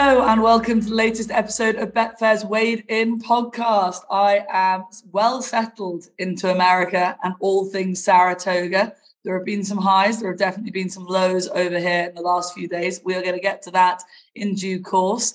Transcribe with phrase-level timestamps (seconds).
[0.00, 4.02] Hello and welcome to the latest episode of Betfair's Weighed-In podcast.
[4.08, 8.94] I am well settled into America and all things Saratoga.
[9.24, 12.20] There have been some highs, there have definitely been some lows over here in the
[12.20, 13.00] last few days.
[13.04, 14.04] We are going to get to that
[14.36, 15.34] in due course.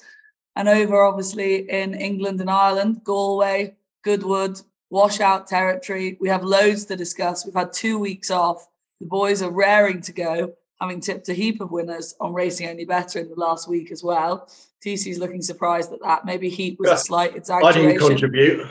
[0.55, 6.18] And over, obviously, in England and Ireland, Galway, Goodwood, washout territory.
[6.21, 7.45] We have loads to discuss.
[7.45, 8.66] We've had two weeks off.
[9.02, 12.84] The boys are raring to go having tipped a heap of winners on Racing Only
[12.84, 14.50] Better in the last week as well.
[14.84, 16.26] TC's looking surprised at that.
[16.26, 17.82] Maybe Heat was a slight exaggeration.
[17.86, 18.68] I didn't contribute.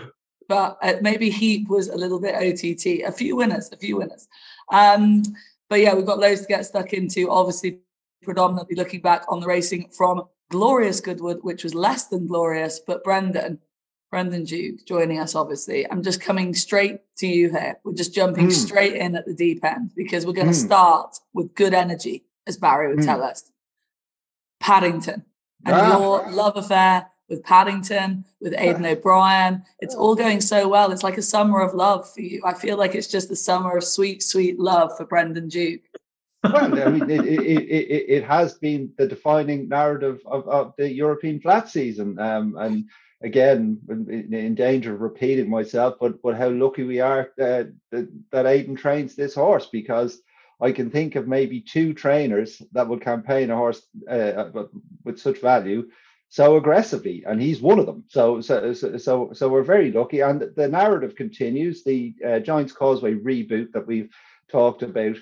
[0.47, 3.09] But uh, maybe Heat was a little bit OTT.
[3.09, 4.29] A few winners, a few winners.
[4.71, 5.23] Um,
[5.71, 7.31] but yeah, we've got loads to get stuck into.
[7.31, 7.79] Obviously,
[8.23, 12.79] predominantly looking back on the racing from glorious Goodwood, which was less than glorious.
[12.79, 13.59] But Brendan,
[14.13, 15.91] Brendan Duke joining us, obviously.
[15.91, 17.81] I'm just coming straight to you here.
[17.83, 18.53] We're just jumping mm.
[18.53, 20.67] straight in at the deep end because we're going to mm.
[20.67, 23.07] start with good energy, as Barry would mm.
[23.07, 23.51] tell us.
[24.61, 25.25] Paddington
[25.65, 25.99] and ah.
[25.99, 29.65] your love affair with Paddington, with Aidan O'Brien.
[29.81, 30.93] It's all going so well.
[30.93, 32.43] It's like a summer of love for you.
[32.45, 35.81] I feel like it's just the summer of sweet, sweet love for Brendan Duke.
[36.45, 40.93] well, I mean, it, it, it, it, has been the defining narrative of, of the
[40.93, 42.19] European flat season.
[42.19, 42.85] Um, and
[43.23, 48.77] again in, danger of repeating myself, but but how lucky we are that that Aidan
[48.77, 50.21] trains this horse because
[50.61, 54.67] I can think of maybe two trainers that would campaign a horse uh, uh
[55.05, 55.89] with such value
[56.33, 58.05] so aggressively, and he's one of them.
[58.09, 61.85] So so so so we're very lucky, and the narrative continues.
[61.85, 64.09] The uh, Giants Causeway reboot that we've
[64.51, 65.17] talked about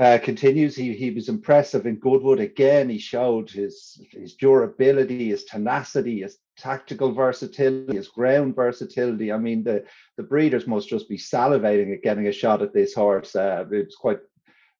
[0.00, 0.74] uh, continues.
[0.74, 2.88] He he was impressive in Goodwood again.
[2.88, 9.30] He showed his his durability, his tenacity, his tactical versatility, his ground versatility.
[9.30, 9.84] I mean, the
[10.16, 13.36] the breeders must just be salivating at getting a shot at this horse.
[13.36, 14.20] Uh, it was quite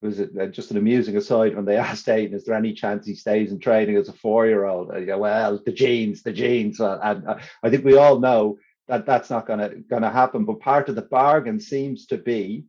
[0.01, 3.07] was it uh, just an amusing aside when they asked Aidan, is there any chance
[3.07, 4.91] he stays in training as a four-year-old?
[4.91, 8.57] Uh, well, the genes, the genes, and uh, I think we all know
[8.89, 10.47] that that's not going to happen.
[10.47, 12.65] But part of the bargain seems to be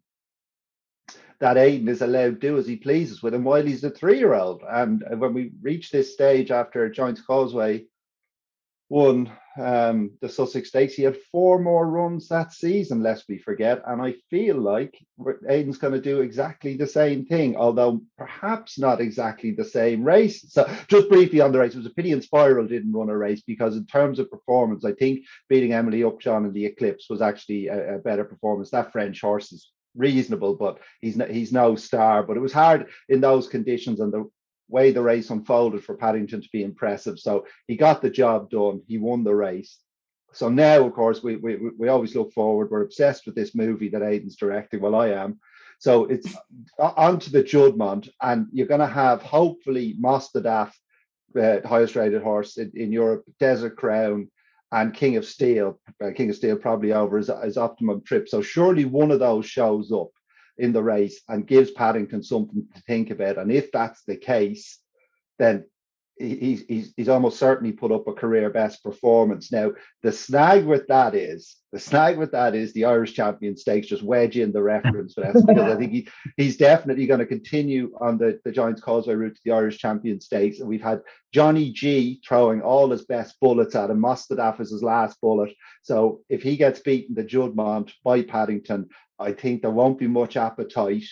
[1.41, 4.61] that Aidan is allowed to do as he pleases with him while he's a three-year-old.
[4.69, 7.85] And when we reach this stage after Giants Causeway
[8.89, 13.81] won um, the Sussex Stakes, he had four more runs that season, lest we forget.
[13.87, 14.95] And I feel like
[15.49, 20.45] Aidan's going to do exactly the same thing, although perhaps not exactly the same race.
[20.47, 23.41] So just briefly on the race, it was a pity Inspiral didn't run a race
[23.47, 27.65] because in terms of performance, I think beating Emily Upjohn in the Eclipse was actually
[27.67, 28.69] a, a better performance.
[28.69, 32.23] That French horse is reasonable, but he's no, he's no star.
[32.23, 34.29] But it was hard in those conditions and the
[34.67, 37.19] way the race unfolded for Paddington to be impressive.
[37.19, 38.81] So he got the job done.
[38.87, 39.77] He won the race.
[40.33, 42.71] So now, of course, we we we always look forward.
[42.71, 44.81] We're obsessed with this movie that Aidan's directing.
[44.81, 45.39] Well, I am.
[45.79, 46.33] So it's
[46.77, 50.71] onto the Juddmonte, and you're going to have hopefully Mostahdaf,
[51.35, 54.29] uh, highest rated horse in, in Europe, Desert Crown,
[54.71, 58.29] and King of Steel, uh, King of Steel probably over his, his optimum trip.
[58.29, 60.09] So surely one of those shows up
[60.57, 63.37] in the race and gives Paddington something to think about.
[63.37, 64.79] And if that's the case,
[65.39, 65.65] then
[66.21, 69.51] he's, he's, he's almost certainly put up a career best performance.
[69.51, 69.71] Now,
[70.03, 74.03] the snag with that is the snag with that is the Irish Champion Stakes just
[74.03, 77.95] wedge in the reference for that because I think he, he's definitely going to continue
[78.01, 80.59] on the, the Giants Causeway route to the Irish Champion Stakes.
[80.59, 81.01] And we've had
[81.33, 83.99] Johnny G throwing all his best bullets at him.
[83.99, 85.53] Mostahdaf is his last bullet.
[85.81, 90.35] So if he gets beaten the Juddmonte by Paddington, I think there won't be much
[90.35, 91.05] appetite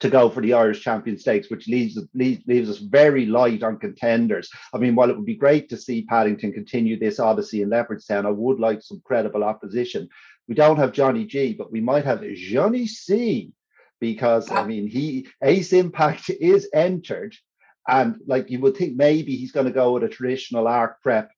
[0.00, 3.78] to go for the Irish Champion Stakes, which leaves, leaves, leaves us very light on
[3.78, 4.48] contenders.
[4.72, 8.26] I mean, while it would be great to see Paddington continue this odyssey in Leopardstown,
[8.26, 10.08] I would like some credible opposition.
[10.46, 13.52] We don't have Johnny G, but we might have Johnny C,
[14.00, 17.34] because I mean, he Ace Impact is entered,
[17.88, 21.32] and like you would think maybe he's going to go with a traditional arc prep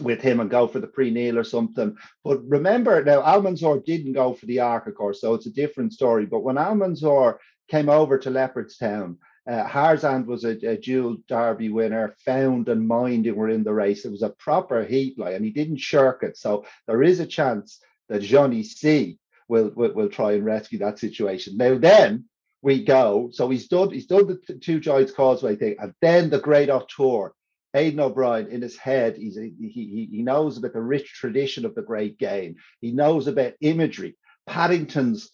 [0.00, 1.96] with him and go for the Prix Niel or something.
[2.24, 5.92] But remember now, Almanzor didn't go for the arc, of course, so it's a different
[5.92, 6.26] story.
[6.26, 7.36] But when Almanzor
[7.72, 9.16] came over to Leopardstown.
[9.50, 14.04] Uh, Harzand was a, a, dual Derby winner, found and minding were in the race.
[14.04, 16.36] It was a proper heat like, and he didn't shirk it.
[16.36, 17.80] So there is a chance
[18.10, 21.56] that Johnny C will, will, will try and rescue that situation.
[21.56, 22.26] Now then
[22.60, 23.30] we go.
[23.32, 27.34] So he's done he's done the two Giants Causeway thing, and then the Great Tour.
[27.74, 31.74] Aidan O'Brien in his head, he's he, he he knows about the rich tradition of
[31.74, 32.56] the great game.
[32.82, 34.14] He knows about imagery.
[34.46, 35.30] Paddington's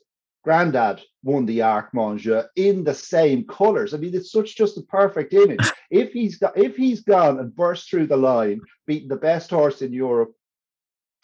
[0.48, 3.92] granddad won the Arc Montjeu in the same colors.
[3.92, 5.60] I mean, it's such just a perfect image.
[5.90, 9.82] if he's got, if he's gone and burst through the line, beating the best horse
[9.82, 10.32] in Europe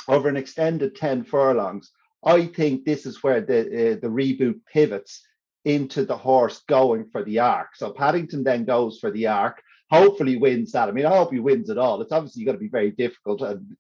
[0.08, 1.90] over an extended 10 furlongs,
[2.22, 5.26] I think this is where the uh, the reboot pivots
[5.64, 7.76] into the horse going for the arc.
[7.76, 9.62] So Paddington then goes for the arc.
[9.90, 10.90] hopefully wins that.
[10.90, 12.02] I mean, I hope he wins it all.
[12.02, 13.40] It's obviously going to be very difficult.
[13.40, 13.74] And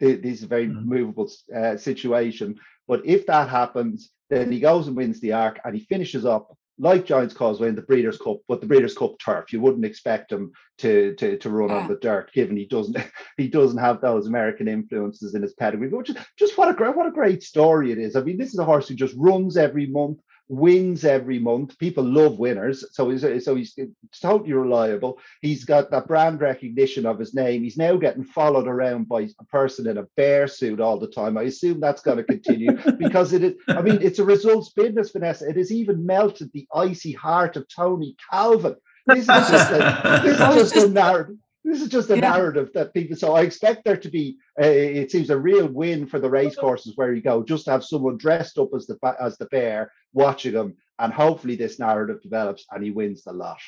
[0.00, 0.88] this is a very mm-hmm.
[0.88, 2.58] movable uh, situation.
[2.88, 6.56] But if that happens, then he goes and wins the arc and he finishes up
[6.78, 9.52] like Giants Causeway in the Breeders' Cup, but the Breeders' Cup turf.
[9.52, 11.78] You wouldn't expect him to to, to run yeah.
[11.78, 12.96] on the dirt, given he doesn't
[13.36, 15.88] he doesn't have those American influences in his pedigree.
[15.88, 18.16] But just, just what a great what a great story it is.
[18.16, 21.78] I mean, this is a horse who just runs every month, wins every month.
[21.78, 23.78] People love winners, so he's so he's
[24.20, 25.18] totally reliable.
[25.42, 27.62] He's got that brand recognition of his name.
[27.62, 31.36] He's now getting followed around by a person in a bear suit all the time.
[31.36, 33.54] I assume that's going to continue because it is.
[33.68, 35.48] I mean, it's a results business, Vanessa.
[35.48, 38.76] It has even melted the icy heart of Tony Calvin.
[39.06, 41.36] This is just a, this is just a narrative
[41.68, 42.20] this is just a yeah.
[42.20, 46.18] narrative that people so i expect there to be it seems a real win for
[46.18, 49.36] the race courses where you go just to have someone dressed up as the as
[49.38, 53.60] the bear watching him and hopefully this narrative develops and he wins the lot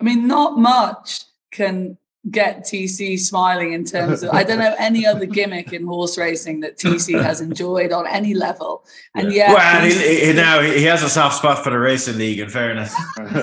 [0.00, 1.98] i mean not much can
[2.30, 6.60] get TC smiling in terms of I don't know any other gimmick in horse racing
[6.60, 8.84] that TC has enjoyed on any level.
[9.14, 12.40] And yeah, well, he, he, now he has a soft spot for the racing league.
[12.40, 13.34] In fairness, you know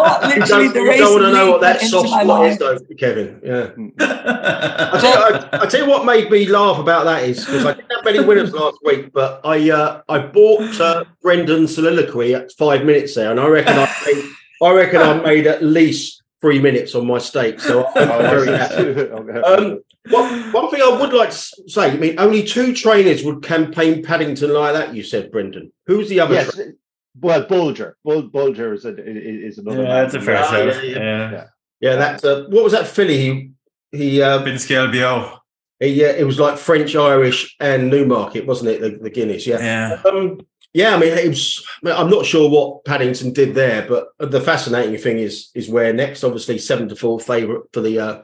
[0.00, 0.22] what?
[0.22, 2.78] Literally, you don't, the you don't want to know what that soft spot is, though,
[2.98, 3.40] Kevin.
[3.42, 3.70] Yeah.
[4.00, 7.64] I, tell you, I, I, tell you what made me laugh about that is because
[7.64, 12.34] I didn't have many winners last week, but I uh, I bought uh, Brendan's soliloquy
[12.34, 14.24] at five minutes there, and I reckon I made,
[14.62, 17.60] I reckon I made at least three minutes on my stake.
[17.60, 19.10] So I'm very happy.
[19.10, 19.80] Um,
[20.10, 24.02] one, one thing I would like to say, I mean, only two trainers would campaign
[24.02, 24.94] Paddington like that.
[24.94, 25.72] You said, Brendan.
[25.86, 26.34] Who's the other?
[26.34, 26.72] Yes, tra-
[27.18, 27.94] well, Bolger.
[28.04, 29.84] Bull, Bolger is, a, is another.
[29.84, 30.64] Yeah, that's a fair show.
[30.64, 31.30] Yeah, yeah, yeah.
[31.30, 31.44] yeah.
[31.80, 33.52] yeah that's uh, what was that filly?
[33.92, 34.22] He he.
[34.22, 35.38] Uh, Finsceal Beo.
[35.80, 38.80] Yeah, it was like French, Irish, and Newmarket, wasn't it?
[38.80, 39.58] The, the Guineas, yeah.
[39.58, 40.02] Yeah.
[40.08, 40.40] Um,
[40.74, 41.66] yeah, I mean, it was.
[41.84, 46.24] I'm not sure what Paddington did there, but the fascinating thing is is where next.
[46.24, 48.22] Obviously, seven to four favourite for the uh,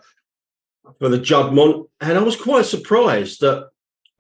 [0.99, 3.69] for the Juddmonte, and I was quite surprised that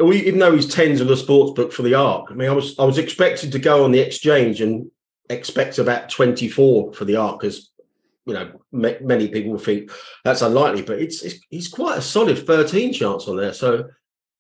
[0.00, 2.78] even though he's tens of the sports book for the Arc, I mean, I was
[2.78, 4.90] I was expected to go on the exchange and
[5.30, 7.70] expect about 24 for the Arc because
[8.26, 9.90] you know many people think
[10.22, 13.54] that's unlikely, but it's, it's he's quite a solid 13 chance on there.
[13.54, 13.88] So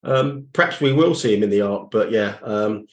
[0.04, 2.36] um, perhaps we will see him in the Arc, but yeah.
[2.42, 2.86] Um,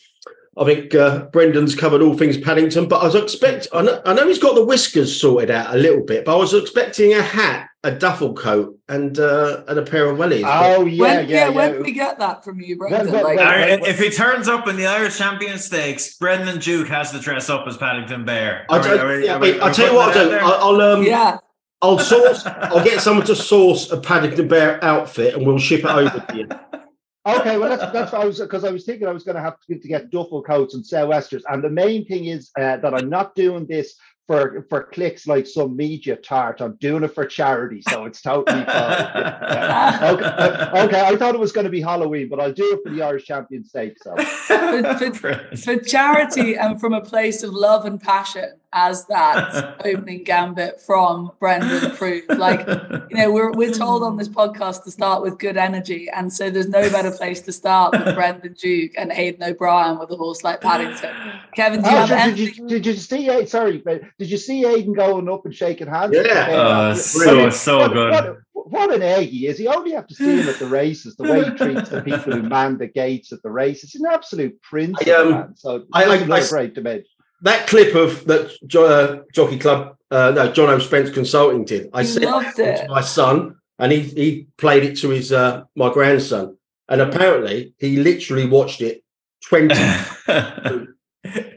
[0.57, 4.13] I think uh, Brendan's covered all things Paddington, but I was expect I know, I
[4.13, 7.21] know, he's got the whiskers sorted out a little bit, but I was expecting a
[7.21, 10.43] hat, a duffel coat, and uh, and a pair of wellies.
[10.45, 11.49] Oh yeah, when, yeah, yeah.
[11.49, 13.11] When did we get that from you, Brendan?
[13.11, 13.37] like,
[13.85, 17.67] if he turns up in the Irish Champion Stakes, Brendan Duke has to dress up
[17.67, 18.65] as Paddington Bear.
[18.69, 20.37] I, will tell you what I'll do.
[20.37, 21.37] I'll, I'll um, yeah.
[21.81, 22.45] I'll source.
[22.45, 26.37] I'll get someone to source a Paddington Bear outfit, and we'll ship it over to
[26.37, 26.47] you.
[27.27, 29.41] Okay, well that's that's what I was because I was thinking I was going to
[29.41, 33.09] have to, get duffel coats and sou'westers, and the main thing is uh, that I'm
[33.09, 33.95] not doing this
[34.27, 36.61] for for clicks like some media tart.
[36.61, 38.65] I'm doing it for charity, so it's totally fine.
[38.65, 40.11] Yeah.
[40.15, 42.81] Okay, uh, okay, I thought it was going to be Halloween, but I'll do it
[42.83, 43.97] for the Irish Champions State.
[44.01, 49.77] So for, for, for charity and from a place of love and passion, as that
[49.85, 52.29] opening gambit from Brendan proved.
[52.29, 52.67] Like,
[53.09, 56.49] you know, we're we're told on this podcast to start with good energy, and so
[56.49, 60.43] there's no better place to start than Brendan Duke and Aidan O'Brien with a horse
[60.43, 61.15] like Paddington.
[61.55, 63.45] Kevin, do you oh, have did, you, did you see?
[63.47, 66.13] Sorry, but did you see Aidan going up and shaking hands?
[66.13, 68.11] Yeah, uh, so so what, good.
[68.11, 69.59] What, what an egg he is.
[69.59, 72.33] You only have to see him at the races, the way he treats the people
[72.33, 73.93] who man the gates at the races.
[73.93, 74.97] He's an absolute prince.
[75.07, 77.14] I, um, so I, I, I, great dimension
[77.45, 80.79] that clip of that uh, Jockey Club, uh, no, John O.
[80.79, 81.89] Spence Consulting did.
[81.93, 82.25] I sent
[82.59, 86.57] it to my son, and he he played it to his uh, my grandson,
[86.89, 89.03] and apparently he literally watched it
[89.47, 89.75] twenty.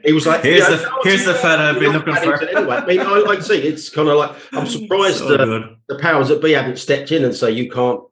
[0.05, 3.01] he was like, "Here's the here's the fella I've been looking for." Anyway, I mean,
[3.01, 6.43] I like to see it's kind of like I'm surprised so the, the powers that
[6.43, 8.03] be haven't stepped in and say you can't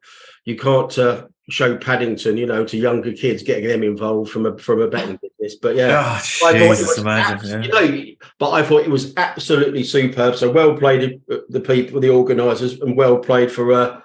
[0.47, 4.58] you can't uh, show Paddington, you know, to younger kids, getting them involved from a
[4.58, 5.56] from a betting business.
[5.56, 7.62] But yeah, oh, Jesus, imagine, yeah.
[7.62, 8.04] you know,
[8.38, 10.36] but I thought it was absolutely superb.
[10.36, 14.00] So well played, uh, the people, the organisers, and well played for uh,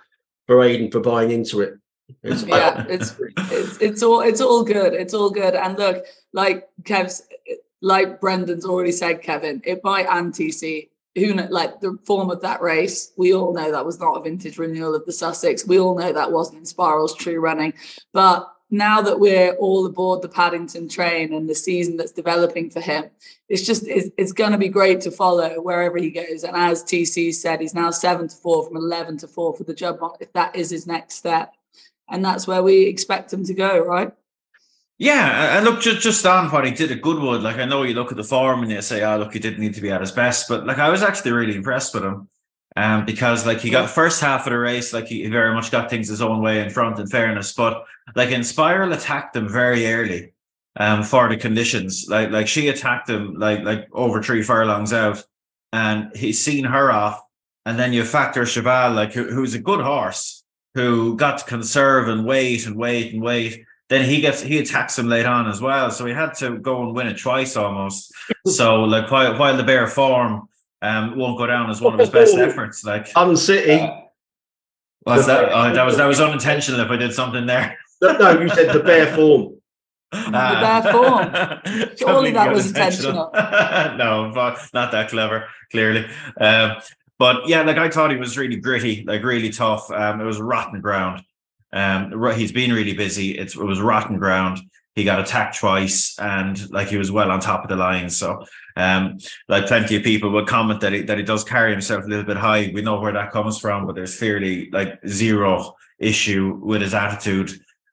[0.47, 1.77] for Aidan for buying into it.
[2.23, 4.93] It's, yeah, it's, it's it's all it's all good.
[4.93, 5.55] It's all good.
[5.55, 7.23] And look, like Kev's,
[7.81, 10.51] like Brendan's already said, Kevin, it might anti
[11.15, 14.21] who know, like the form of that race, we all know that was not a
[14.21, 15.65] vintage renewal of the Sussex.
[15.65, 17.73] We all know that wasn't Inspiral's true running.
[18.13, 22.79] But now that we're all aboard the Paddington train and the season that's developing for
[22.79, 23.05] him,
[23.49, 26.45] it's just it's, it's going to be great to follow wherever he goes.
[26.45, 29.73] And as TC said, he's now seven to four from eleven to four for the
[29.73, 30.21] Juddmonte.
[30.21, 31.53] If that is his next step,
[32.09, 34.13] and that's where we expect him to go, right?
[35.01, 37.41] Yeah, and look, just just on what he did at Goodwood.
[37.41, 39.59] Like I know you look at the form and you say, "Oh, look, he didn't
[39.59, 42.29] need to be at his best," but like I was actually really impressed with him.
[42.75, 45.89] Um, because like he got first half of the race, like he very much got
[45.89, 47.51] things his own way in front, in fairness.
[47.53, 47.83] But
[48.15, 50.33] like Inspiral attacked him very early
[50.75, 52.05] um for the conditions.
[52.07, 55.23] Like like she attacked him like like over three furlongs out,
[55.73, 57.19] and he's seen her off.
[57.65, 60.43] And then you factor Cheval, like who, who's a good horse,
[60.75, 63.65] who got to conserve and wait and wait and wait.
[63.91, 65.91] Then he gets he attacks him late on as well.
[65.91, 68.13] So he had to go and win it twice almost.
[68.47, 70.47] so like while while the bare form
[70.81, 73.81] um won't go down as one of his best efforts, like Uncity.
[73.81, 73.97] uh,
[75.05, 77.77] was that oh, that was that was unintentional if I did something there.
[78.01, 79.57] no, no, you said the bare form.
[80.13, 81.91] The bare form.
[81.97, 83.29] Surely that was intentional.
[83.33, 86.05] no, but not that clever, clearly.
[86.39, 86.77] Um,
[87.19, 89.91] but yeah, like I thought he was really gritty, like really tough.
[89.91, 91.25] Um, it was rotten ground.
[91.73, 93.37] Um, he's been really busy.
[93.37, 94.59] It's, it was rotten ground.
[94.95, 98.09] He got attacked twice, and like he was well on top of the line.
[98.09, 98.43] So,
[98.75, 102.07] um, like plenty of people would comment that he that he does carry himself a
[102.07, 102.71] little bit high.
[102.73, 107.51] We know where that comes from, but there's fairly like zero issue with his attitude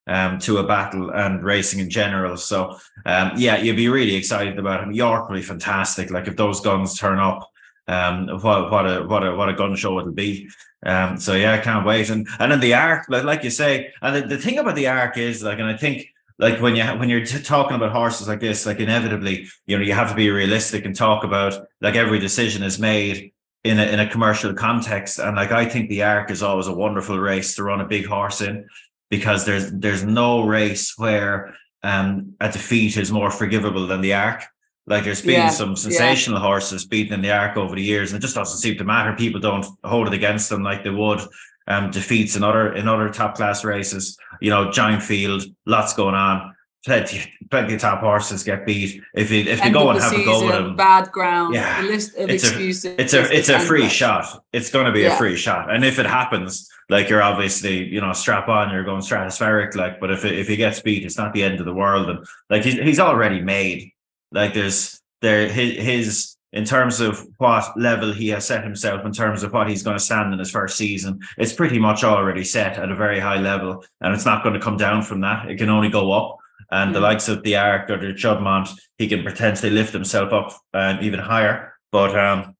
[0.08, 2.36] um, to a battle and racing in general.
[2.36, 4.90] So um, yeah, you'd be really excited about him.
[4.90, 6.10] York will be fantastic.
[6.10, 7.48] Like if those guns turn up,
[7.86, 10.48] um, what what a what a what a gun show it'll be.
[10.84, 12.10] Um, so yeah, I can't wait.
[12.10, 14.86] And and then the arc, like like you say, and the, the thing about the
[14.86, 16.08] arc is like, and I think
[16.38, 19.84] like when you when you're t- talking about horses like this, like inevitably, you know,
[19.84, 23.32] you have to be realistic and talk about like every decision is made
[23.64, 25.18] in a in a commercial context.
[25.18, 28.06] And like I think the arc is always a wonderful race to run a big
[28.06, 28.68] horse in
[29.10, 34.44] because there's there's no race where um a defeat is more forgivable than the arc.
[34.88, 35.74] Like there's been Yeah, some yeah.
[35.76, 38.84] sensational horses beaten in the arc over the years, and it just doesn't seem to
[38.84, 39.14] matter.
[39.16, 41.20] People don't hold it against them like they would
[41.66, 44.16] um defeats in other in other top class races.
[44.40, 46.54] You know, giant field, lots going on.
[46.86, 49.02] Plenty, plenty of top horses get beat.
[49.14, 51.52] If you if you End go and the have a go with them, bad ground.
[51.54, 52.94] Yeah, the list of it's a- excuses.
[52.98, 54.44] it's a it's a free shot.
[54.52, 58.00] It's going to be a free shot, and if it happens, like you're obviously you
[58.00, 59.74] know strap on, you're going stratospheric.
[59.74, 62.08] Like, but if it, if he gets beat, it's not the end of the world.
[62.08, 63.92] And like he's he's already made.
[64.32, 69.12] Like there's there his his in terms of what level he has set himself in
[69.12, 71.20] terms of what he's going to stand in his first season.
[71.36, 74.60] It's pretty much already set at a very high level, and it's not going to
[74.60, 75.50] come down from that.
[75.50, 76.38] It can only go up.
[76.70, 77.02] And the Mm.
[77.02, 81.18] likes of the Arc or the Juddmonte, he can potentially lift himself up um, even
[81.20, 81.74] higher.
[81.92, 82.54] But um,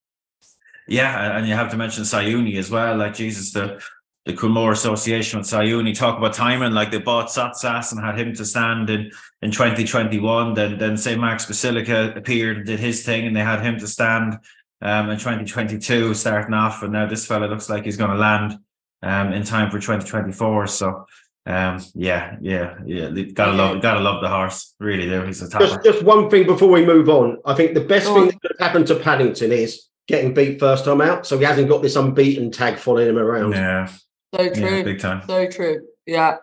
[0.87, 2.97] yeah, and- and you have to mention Siyouni as well.
[2.97, 3.83] Like Jesus, the
[4.28, 6.73] the Coolmore Association with Siyouni talk about timing.
[6.73, 10.52] Like they bought Sottsass and had him to stand in in 2021.
[10.52, 11.18] Then then St.
[11.18, 14.38] Mark's Basilica appeared and did his thing, and they had him to stand
[14.82, 16.82] um, in 2022, starting off.
[16.82, 18.58] And now this fella looks like he's going to land
[19.02, 20.68] um, in time for 2024.
[20.68, 21.06] So.
[21.47, 23.08] Um, yeah, yeah, yeah.
[23.32, 24.75] Gotta love, gotta love the horse.
[24.78, 27.38] Really, there he's a Just, just one thing before we move on.
[27.47, 30.85] I think the best Go thing that could happen to Paddington is getting beat first
[30.85, 33.52] time out, so he hasn't got this unbeaten tag following him around.
[33.52, 33.88] Yeah,
[34.35, 34.85] So yeah, true.
[34.85, 35.23] big time.
[35.26, 35.87] So true.
[36.06, 36.38] Yeah.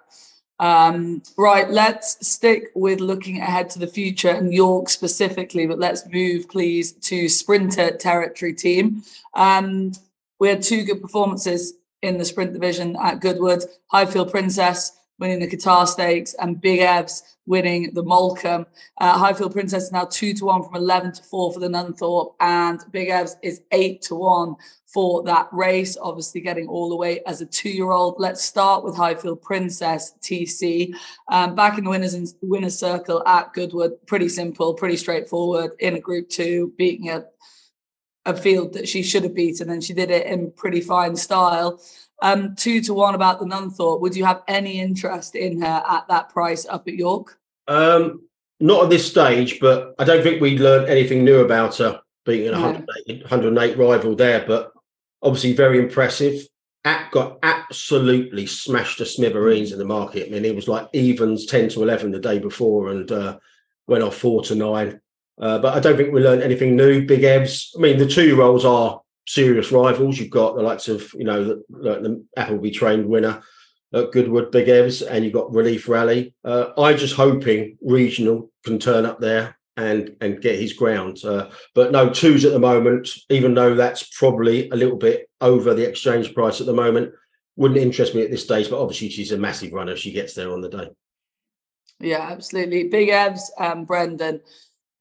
[0.59, 1.69] Um, right.
[1.69, 6.93] Let's stick with looking ahead to the future and York specifically, but let's move, please,
[6.93, 9.03] to sprinter territory team.
[9.33, 9.91] Um,
[10.39, 13.63] we had two good performances in the sprint division at Goodwood.
[13.87, 18.65] Highfield Princess winning the Qatar Stakes and Big Evs winning the Molecomb.
[18.97, 22.33] Uh, Highfield Princess is now two to one from 11 to four for the Nunthorpe,
[22.39, 24.55] and Big Evs is eight to one
[24.85, 28.15] for that race, obviously getting all the way as a two-year-old.
[28.17, 30.95] Let's start with Highfield Princess TC.
[31.29, 35.99] Um, back in the winners winners circle at Goodwood, pretty simple, pretty straightforward in a
[35.99, 37.25] group two, beating a
[38.25, 41.79] a field that she should have beaten, and she did it in pretty fine style.
[42.21, 44.01] Um, two to one about the Nunthorpe.
[44.01, 47.37] Would you have any interest in her at that price up at York?
[47.67, 48.21] Um,
[48.59, 52.47] not at this stage, but I don't think we learned anything new about her being
[52.47, 52.61] a No.
[52.61, 54.45] 108, 108 rival there.
[54.47, 54.71] But
[55.21, 56.47] obviously, very impressive.
[56.85, 60.27] App got absolutely smashed to smithereens in the market.
[60.27, 63.37] I mean, it was like evens 10 to 11 the day before and uh,
[63.87, 65.01] went off 4 to 9.
[65.37, 67.05] Uh, but I don't think we learned anything new.
[67.05, 70.19] Big Evs, I mean, the two year olds are serious rivals.
[70.19, 73.41] You've got the likes of, you know, the, the, Appleby trained winner
[73.93, 76.33] at Goodwood, Big Evs, and you've got Relief Rally.
[76.43, 81.23] Uh, I'm just hoping regional can turn up there and and get his ground.
[81.23, 85.73] Uh, but no twos at the moment, even though that's probably a little bit over
[85.73, 87.11] the exchange price at the moment.
[87.57, 90.33] Wouldn't interest me at this stage, but obviously she's a massive runner if she gets
[90.33, 90.89] there on the day.
[91.99, 92.89] Yeah, absolutely.
[92.89, 94.41] Big Evs, and Brendan.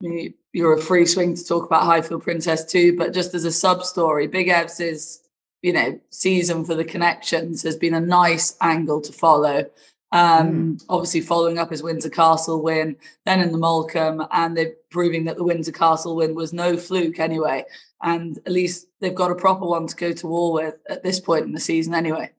[0.01, 3.83] You're a free swing to talk about Highfield Princess too, but just as a sub
[3.85, 5.21] story, Big Evs is,
[5.63, 9.65] you know, season for the connections has been a nice angle to follow.
[10.13, 15.25] Um, Obviously, following up his Windsor Castle win, then in the Molecomb, and they're proving
[15.25, 17.65] that the Windsor Castle win was no fluke anyway.
[18.03, 21.19] And at least they've got a proper one to go to war with at this
[21.19, 22.31] point in the season anyway.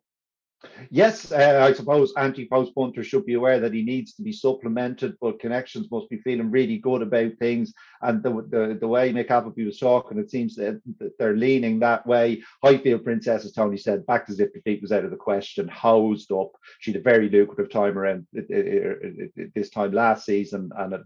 [0.89, 5.17] Yes, uh, I suppose anti-post punter should be aware that he needs to be supplemented,
[5.19, 7.73] but connections must be feeling really good about things.
[8.01, 10.81] And the the, the way Mick Appleby was talking, it seems that,
[11.19, 12.41] they're leaning that way.
[12.63, 16.31] Highfield Princess, as Tony said, back to zip defeat was out of the question, housed
[16.31, 16.51] up.
[16.79, 21.03] She had a very lucrative time around uh, uh, uh, this time last season, and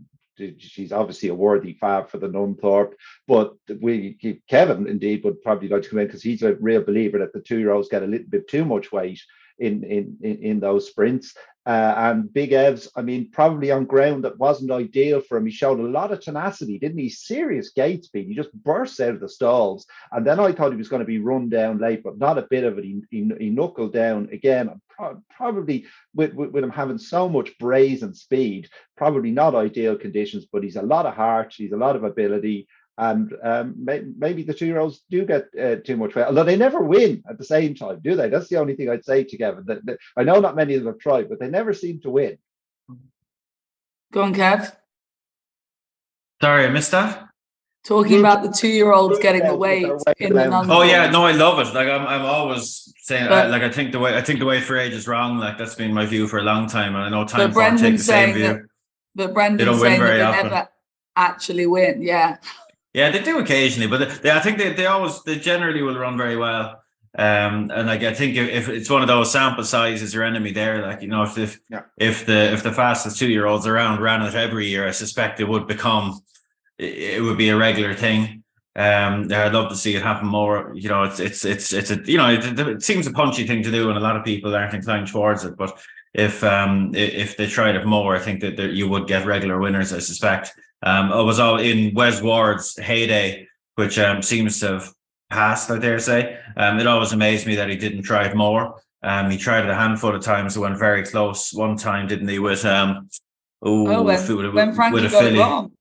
[0.57, 2.93] she's obviously a worthy fab for the Nunthorpe.
[3.27, 7.19] But we Kevin indeed would probably like to come in because he's a real believer
[7.19, 9.21] that the two year olds get a little bit too much weight
[9.59, 11.35] in in in those sprints.
[11.65, 15.45] Uh, and Big Evs, I mean, probably on ground that wasn't ideal for him.
[15.45, 17.09] He showed a lot of tenacity, didn't he?
[17.09, 18.27] Serious gate speed.
[18.27, 19.85] He just burst out of the stalls.
[20.11, 22.47] And then I thought he was going to be run down late, but not a
[22.49, 22.85] bit of it.
[22.85, 25.85] He, he, he knuckled down again, pro- probably
[26.15, 30.77] with, with, with, him having so much brazen speed, probably not ideal conditions, but he's
[30.77, 32.67] a lot of heart, he's a lot of ability
[32.99, 36.81] and um, may, maybe the two-year-olds do get uh, too much weight, although they never
[36.81, 38.27] win at the same time, do they?
[38.27, 39.63] That's the only thing I'd say to Kevin.
[39.67, 42.09] That, that, I know not many of them have tried, but they never seem to
[42.09, 42.37] win.
[44.11, 44.75] Go on, Kev.
[46.41, 47.25] Sorry, I missed that.
[47.85, 49.87] Talking about the two-year-olds getting the weight
[50.19, 51.73] in the Oh yeah, no, I love it.
[51.73, 54.59] Like I'm, I'm always saying, but, like I think the way I think the way
[54.59, 55.37] for age is wrong.
[55.37, 58.03] Like that's been my view for a long time, and I know Timeform take the
[58.03, 58.47] same view.
[58.47, 58.61] That,
[59.15, 60.43] but Brendan's saying that they often.
[60.49, 60.69] never
[61.15, 62.01] actually win.
[62.01, 62.37] Yeah.
[62.93, 66.17] Yeah, they do occasionally, but they, I think they, they always they generally will run
[66.17, 66.81] very well.
[67.17, 70.51] Um, and like I think if, if, it's one of those sample sizes your enemy
[70.51, 71.81] there, like you know, if if, yeah.
[71.97, 75.39] if the if the fastest two year olds around ran it every year, I suspect
[75.39, 76.19] it would become
[76.77, 78.43] it, would be a regular thing.
[78.75, 80.71] Um, I'd love to see it happen more.
[80.75, 83.63] You know, it's it's it's it's a you know it, it seems a punchy thing
[83.63, 85.57] to do, and a lot of people aren't inclined towards it.
[85.57, 85.79] But
[86.13, 89.59] if um if they tried it more, I think that there, you would get regular
[89.59, 89.93] winners.
[89.93, 90.53] I suspect.
[90.81, 94.93] Um, I was all in Wes Ward's heyday, which um, seems to have
[95.29, 96.39] passed, I dare say.
[96.55, 98.81] Um, it always amazed me that he didn't try it more.
[99.01, 100.57] Um, he tried it a handful of times.
[100.57, 101.53] It went very close.
[101.53, 102.39] One time, didn't he?
[102.39, 103.09] With um,
[103.65, 105.39] ooh, oh, when, with, when Frankie with got filly.
[105.39, 105.71] wrong.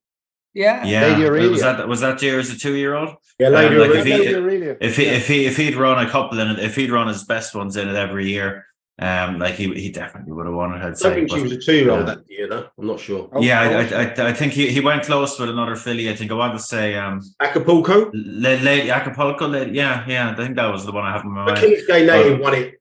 [0.55, 1.29] Yeah, yeah.
[1.51, 3.15] Was that was that year as a two year old?
[3.39, 6.41] Yeah, Lady um, like if, he, if he if he if he'd run a couple
[6.41, 8.67] in it, if he'd run his best ones in it every year,
[9.01, 10.83] um, like he, he definitely would have won it.
[10.83, 11.11] I'd say.
[11.11, 12.69] I think she was a two-year-old that year, though.
[12.77, 13.31] I'm not sure.
[13.41, 16.11] Yeah, I, I, I, I, think he, he went close with another filly.
[16.11, 18.11] I think I want to say um, Acapulco.
[18.13, 19.51] Lady Acapulco.
[19.67, 20.31] yeah, yeah.
[20.31, 21.59] I think that was the one I have in my mind.
[21.59, 22.81] Kingsgate Native won it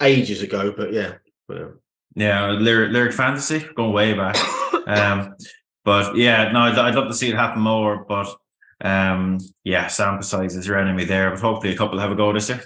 [0.00, 1.14] ages ago, but yeah.
[1.46, 1.74] But,
[2.14, 4.36] yeah, lyric, lyric fantasy going way back.
[4.86, 5.34] um,
[5.84, 8.04] but yeah, no, I'd, I'd love to see it happen more.
[8.04, 8.34] But
[8.80, 11.30] um, yeah, sample size is your enemy there.
[11.30, 12.62] But hopefully, a couple have a go this year.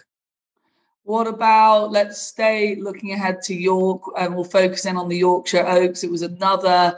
[1.04, 5.66] What about let's stay looking ahead to York and we'll focus in on the Yorkshire
[5.66, 6.04] Oaks.
[6.04, 6.96] It was another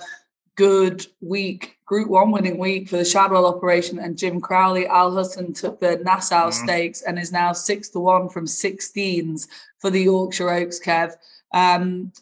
[0.56, 4.86] good week, Group One winning week for the Shadwell operation and Jim Crowley.
[4.86, 6.64] Al Husn took the Nassau mm-hmm.
[6.64, 10.80] Stakes and is now six to one from 16s for the Yorkshire Oaks.
[10.80, 11.14] Kev,
[11.52, 12.12] um,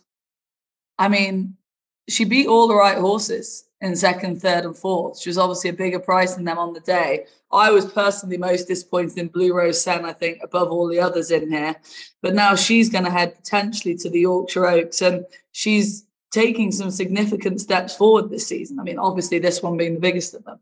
[0.98, 1.56] I mean,
[2.08, 5.18] she beat all the right horses in second, third, and fourth.
[5.18, 7.26] She was obviously a bigger price than them on the day.
[7.52, 11.30] I was personally most disappointed in Blue Rose Cen, I think, above all the others
[11.30, 11.76] in here.
[12.22, 16.90] But now she's going to head potentially to the Yorkshire Oaks, and she's taking some
[16.90, 18.80] significant steps forward this season.
[18.80, 20.58] I mean, obviously, this one being the biggest of them.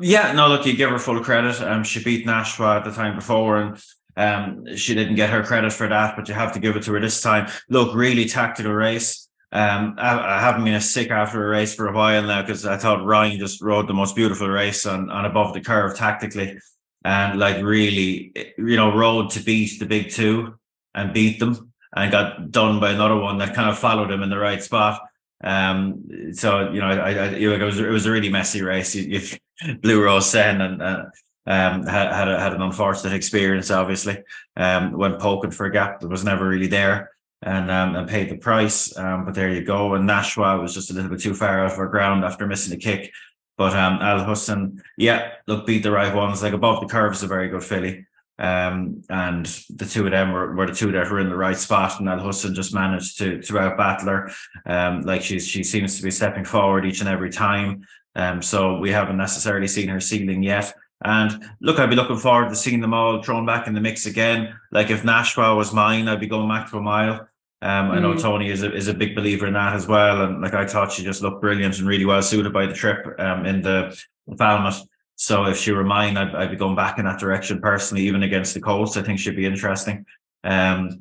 [0.00, 1.60] Yeah, no, look, you give her full credit.
[1.60, 3.82] Um, she beat Nashwa at the time before, and
[4.16, 6.92] um, she didn't get her credit for that, but you have to give it to
[6.94, 7.48] her this time.
[7.68, 9.28] Look, really tactical race.
[9.52, 12.64] Um, I, I, haven't been a sick after a race for a while now because
[12.64, 16.56] I thought Ryan just rode the most beautiful race on, on above the curve tactically,
[17.04, 20.54] and like really, you know, rode to beat the big two
[20.94, 24.30] and beat them, and got done by another one that kind of followed him in
[24.30, 25.00] the right spot.
[25.42, 28.94] Um, so you know, I, I it was it was a really messy race.
[28.94, 31.04] You, you Blue Rose Cen and uh,
[31.48, 34.22] um had had, a, had an unfortunate experience, obviously.
[34.56, 37.10] Um, when poking for a gap that was never really there
[37.42, 38.96] and um, and paid the price.
[38.96, 39.94] Um, but there you go.
[39.94, 42.76] And Nashwa was just a little bit too far out of our ground after missing
[42.76, 43.12] a kick.
[43.56, 46.42] But um, Al Husn, yeah, look, beat the right ones.
[46.42, 48.06] Like above the curve is a very good filly.
[48.38, 51.58] Um, and the two of them were, were the two that were in the right
[51.58, 54.30] spot, and Al Husn just managed to to out battle her.
[54.64, 57.86] Um, like she's she seems to be stepping forward each and every time.
[58.16, 60.74] Um, so we haven't necessarily seen her ceiling yet.
[61.02, 64.06] And look, I'd be looking forward to seeing them all thrown back in the mix
[64.06, 64.54] again.
[64.70, 67.28] Like if Nashwa was mine, I'd be going back to a mile.
[67.62, 68.20] Um, I know mm.
[68.20, 70.92] Tony is a, is a big believer in that as well, and like I thought
[70.92, 73.94] she just looked brilliant and really well suited by the trip um, in the,
[74.26, 74.82] the Falmouth.
[75.16, 78.22] So if she were mine, I'd, I'd be going back in that direction personally, even
[78.22, 78.96] against the Colts.
[78.96, 80.06] I think she'd be interesting.
[80.42, 81.00] Um,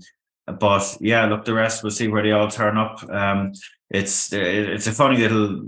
[0.60, 3.02] but yeah, look, the rest we'll see where they all turn up.
[3.10, 3.54] Um,
[3.90, 5.64] it's it's a funny little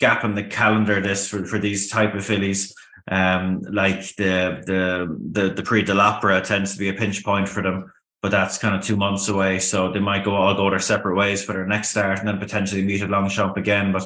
[0.00, 1.00] gap in the calendar.
[1.00, 2.74] This for, for these type of fillies.
[3.10, 7.48] Um, like the the the the Prix de l'Opera tends to be a pinch point
[7.48, 9.58] for them, but that's kind of two months away.
[9.58, 12.38] So they might go all go their separate ways for their next start, and then
[12.38, 13.92] potentially meet at Longchamp again.
[13.92, 14.04] But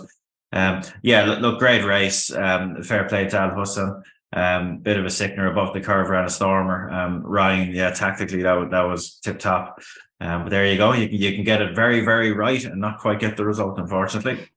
[0.53, 2.33] um, yeah, look, look, great race.
[2.33, 4.03] Um, fair play to Al Husn.
[4.35, 6.91] Um, bit of a sickener above the curve around a stormer.
[6.91, 9.81] Um, Ryan, yeah, tactically that that was tip top.
[10.21, 10.93] Um, but there you go.
[10.93, 13.79] You can, you can get it very, very right and not quite get the result,
[13.79, 14.49] unfortunately.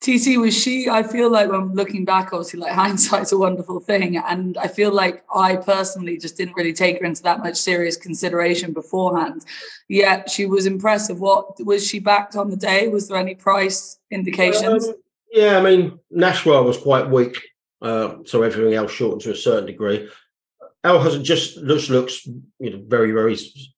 [0.00, 0.88] TC was she?
[0.88, 4.92] I feel like when looking back, obviously, like hindsight's a wonderful thing, and I feel
[4.92, 9.44] like I personally just didn't really take her into that much serious consideration beforehand.
[9.88, 11.20] Yet she was impressive.
[11.20, 12.88] What was she backed on the day?
[12.88, 14.88] Was there any price indications?
[14.88, 14.94] Um,
[15.32, 17.36] yeah, I mean, Nashwa was quite weak
[17.82, 20.08] uh, so everything else shortened to a certain degree.
[20.84, 23.36] El hasn't just looks looks you know very very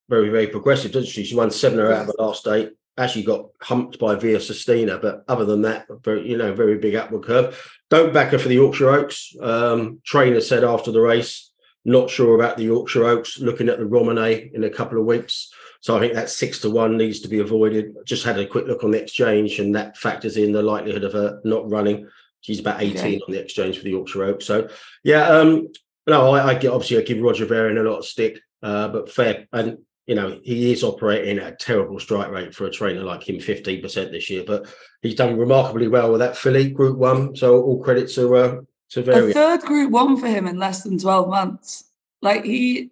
[0.09, 1.25] very very progressive, doesn't she?
[1.25, 2.73] She won seven or out of the last eight.
[2.99, 6.95] Actually got humped by Via Sistina, but other than that, very you know very big
[6.95, 7.73] upward curve.
[7.89, 9.35] Don't back her for the Yorkshire Oaks.
[9.41, 11.51] Um, trainer said after the race,
[11.87, 13.39] not sure about the Yorkshire Oaks.
[13.39, 15.51] Looking at the Romanet in a couple of weeks,
[15.81, 17.97] so I think that six to one needs to be avoided.
[18.05, 21.13] Just had a quick look on the exchange, and that factors in the likelihood of
[21.15, 22.09] her not running.
[22.43, 23.21] She's about 18 okay.
[23.27, 24.45] on the exchange for the Yorkshire Oaks.
[24.45, 24.69] So,
[25.05, 25.69] yeah, um,
[26.07, 29.11] no, I, I get obviously I give Roger Varian a lot of stick, uh, but
[29.11, 29.47] fair.
[29.53, 33.29] And, you know, he is operating at a terrible strike rate for a trainer like
[33.29, 34.67] him, 15% this year, but
[35.01, 37.37] he's done remarkably well with that filly Group One.
[37.37, 38.61] So, all credit to, uh,
[38.91, 39.31] to Varian.
[39.31, 41.85] A third Group One for him in less than 12 months.
[42.21, 42.91] Like, he,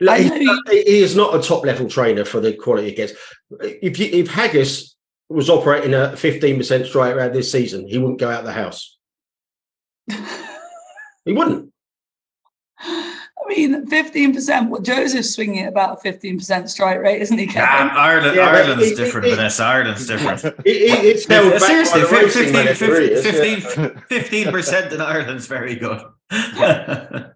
[0.00, 3.12] like, he, he, is not a top level trainer for the quality he gets.
[3.60, 4.92] If you, if Haggas
[5.28, 8.98] was operating at 15% strike rate this season, he wouldn't go out the house.
[11.24, 11.71] he wouldn't.
[13.44, 14.68] I mean, 15%.
[14.68, 17.88] Well, Joseph's swinging at about a 15% strike rate, isn't he, Kevin?
[17.88, 19.64] Nah, Ireland, yeah, Ireland's it, different, it, Vanessa.
[19.64, 20.44] Ireland's different.
[20.44, 22.02] It, it's held Seriously,
[24.08, 26.02] 15, percent in Ireland's very good.
[26.30, 27.30] I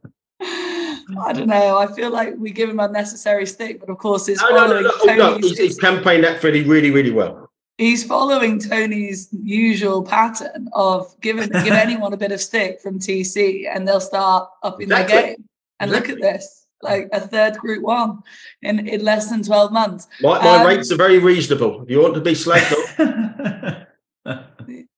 [1.33, 1.79] don't know.
[1.79, 4.91] I feel like we give him unnecessary stick, but of course, it's no, following no,
[4.93, 5.39] oh, no, no, no.
[5.39, 7.47] He's, he's campaigned that really, really, really well
[7.79, 13.69] he's following Tony's usual pattern of giving give anyone a bit of stick from TC
[13.73, 15.15] and they'll start up in exactly.
[15.15, 15.49] their game.
[15.81, 18.23] And look at this, like a third group one
[18.63, 20.07] in, in less than 12 months.
[20.21, 21.83] My, my um, rates are very reasonable.
[21.83, 23.87] If you want to be slagged off.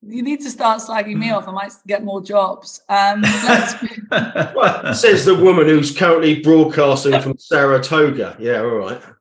[0.09, 1.49] you need to start slagging me off.
[1.49, 2.81] I might get more jobs.
[2.89, 3.23] Um,
[4.11, 8.37] well, says the woman who's currently broadcasting from Saratoga.
[8.39, 9.01] Yeah, all right.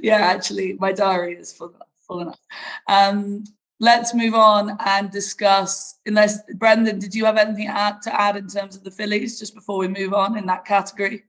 [0.00, 1.74] Yeah, actually, my diary is full
[2.06, 2.40] full enough.
[2.88, 3.44] Um,
[3.80, 5.98] let's move on and discuss.
[6.06, 9.78] Unless Brendan, did you have anything to add in terms of the fillies just before
[9.78, 11.24] we move on in that category?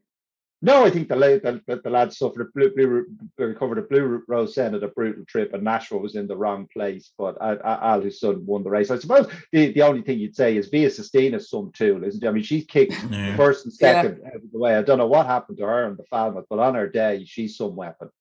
[0.64, 3.06] No, I think the the, the lads suffered a blue, blue
[3.40, 6.68] recovered a blue rose end at a brutal trip, and Nashwa was in the wrong
[6.72, 7.12] place.
[7.18, 8.92] But Al son won the race.
[8.92, 12.28] I suppose the, the only thing you'd say is Via Sistina's some tool, isn't it?
[12.28, 13.36] I mean, she's kicked yeah.
[13.36, 14.28] first and second yeah.
[14.28, 14.76] out of the way.
[14.76, 17.58] I don't know what happened to her in the Falmouth, but on her day, she's
[17.58, 18.12] some weapon.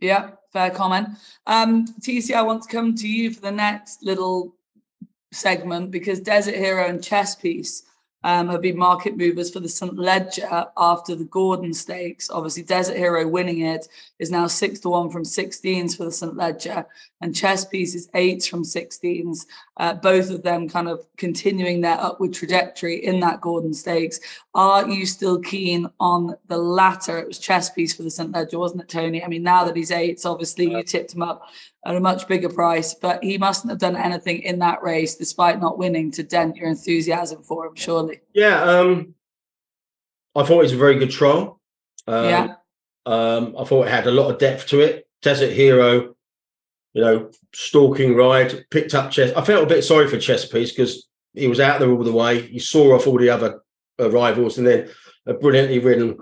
[0.00, 1.08] Yeah, fair comment.
[1.46, 4.54] Um, TC, I want to come to you for the next little
[5.32, 7.82] segment because Desert Hero and Chess Piece
[8.24, 9.96] um, have been market movers for the St.
[9.96, 12.30] Leger after the Gordon Stakes.
[12.30, 16.36] Obviously, Desert Hero winning it is now six to one from 16s for the St.
[16.36, 16.84] Leger,
[17.20, 19.46] and Chess Piece is eights from 16s.
[19.76, 24.18] Uh, both of them kind of continuing their upward trajectory in that Gordon Stakes.
[24.54, 27.18] Are you still keen on the latter?
[27.18, 28.32] It was Chess Piece for the St.
[28.32, 29.22] Leger, wasn't it, Tony?
[29.22, 31.48] I mean, now that he's eights, obviously you tipped him up
[31.84, 35.60] at a much bigger price, but he mustn't have done anything in that race, despite
[35.60, 38.20] not winning, to dent your enthusiasm for him, surely.
[38.34, 39.14] Yeah, um,
[40.34, 41.60] I thought it was a very good trial.
[42.06, 42.54] Um, yeah.
[43.06, 45.08] Um, I thought it had a lot of depth to it.
[45.22, 46.14] Desert Hero,
[46.92, 49.32] you know, stalking ride, picked up chess.
[49.34, 52.12] I felt a bit sorry for Chess Piece because he was out there all the
[52.12, 52.42] way.
[52.42, 53.62] He saw off all the other
[54.00, 54.90] uh, rivals and then
[55.26, 56.18] a brilliantly ridden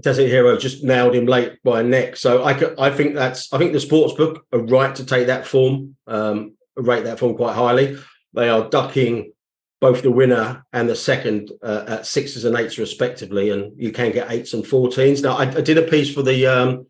[0.00, 2.16] Desert Hero just nailed him late by a neck.
[2.16, 5.28] So I could, I think that's I think the sports book are right to take
[5.28, 7.98] that form, um, rate that form quite highly.
[8.32, 9.32] They are ducking
[9.80, 14.10] both the winner and the second uh, at sixes and eights respectively, and you can
[14.10, 15.22] get eights and fourteens.
[15.22, 16.86] Now I, I did a piece for the um,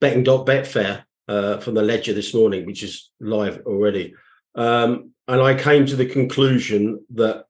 [0.00, 4.14] betting dot betfair uh, from the Leger this morning, which is live already.
[4.54, 7.46] Um, and I came to the conclusion that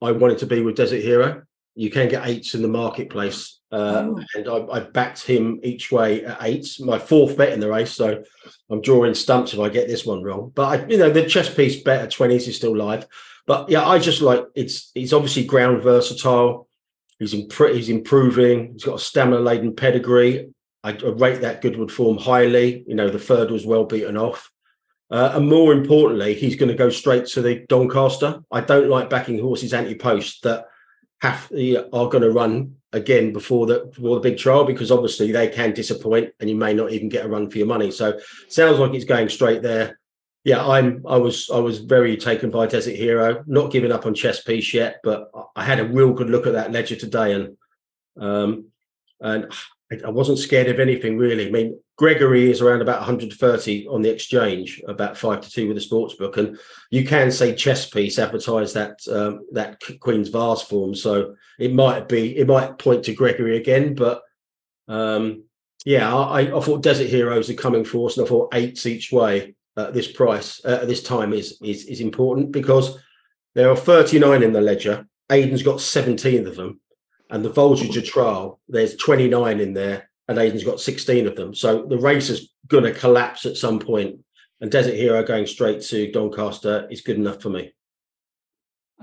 [0.00, 1.42] I wanted to be with Desert Hero.
[1.74, 4.24] You can get eights in the marketplace uh, oh.
[4.34, 7.92] And I, I, backed him each way at eight, my fourth bet in the race.
[7.92, 8.24] So
[8.70, 10.52] I'm drawing stumps if I get this one wrong.
[10.54, 13.06] But I, you know, the chess piece bet at 20s is still live.
[13.46, 16.66] But yeah, I just like it's he's obviously ground versatile.
[17.18, 18.72] He's he's improving.
[18.72, 20.48] He's got a stamina laden pedigree.
[20.82, 22.84] I, I, rate that Goodwood form highly.
[22.86, 24.50] You know, the third was well beaten off.
[25.10, 28.40] Uh, and more importantly, he's going to go straight to the Doncaster.
[28.50, 30.66] I don't like backing horses anti-post that
[31.20, 35.48] have are going to run again before the before the big trial because obviously they
[35.48, 37.90] can disappoint and you may not even get a run for your money.
[37.90, 39.98] So sounds like it's going straight there.
[40.44, 43.44] Yeah, I'm I was I was very taken by Desert Hero.
[43.46, 46.54] Not giving up on Chess Piece yet, but I had a real good look at
[46.54, 47.56] that Leger today and
[48.18, 48.66] um
[49.20, 49.52] and
[50.04, 51.48] I wasn't scared of anything really.
[51.48, 55.76] I mean, Gregory is around about 130 on the exchange, about five to two with
[55.76, 56.58] the sports book, and
[56.90, 62.06] you can say chess piece advertise that um, that Queen's Vase form, so it might
[62.08, 64.22] be it might point to Gregory again, but
[64.88, 65.44] um,
[65.84, 69.10] yeah, I, I, thought Desert Heroes are coming for us, and I thought eights each
[69.10, 72.98] way at this price uh, at this time is is is important because
[73.54, 75.06] there are 39 in the Leger.
[75.30, 76.80] Aidan's got 17 of them
[77.30, 81.54] and the Voltigeur trial, there's 29 in there, and Aidan's got 16 of them.
[81.54, 84.18] So the race is going to collapse at some point,
[84.60, 87.72] and Desert Hero going straight to Doncaster is good enough for me.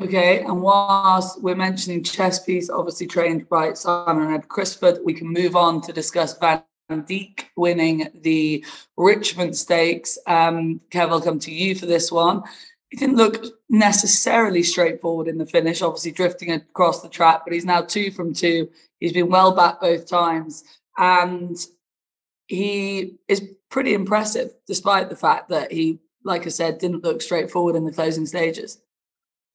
[0.01, 5.13] Okay, and whilst we're mentioning chess piece, obviously trained by Simon and Ed Crisford, we
[5.13, 8.65] can move on to discuss Van Dijk winning the
[8.97, 10.17] Richmond Stakes.
[10.27, 12.43] Um, Kev, I'll come to you for this one
[12.95, 17.65] he didn't look necessarily straightforward in the finish, obviously drifting across the track, but he's
[17.65, 18.69] now two from two.
[19.01, 20.63] He's been well back both times.
[20.97, 21.57] And
[22.47, 27.75] he is pretty impressive, despite the fact that he, like I said, didn't look straightforward
[27.75, 28.79] in the closing stages.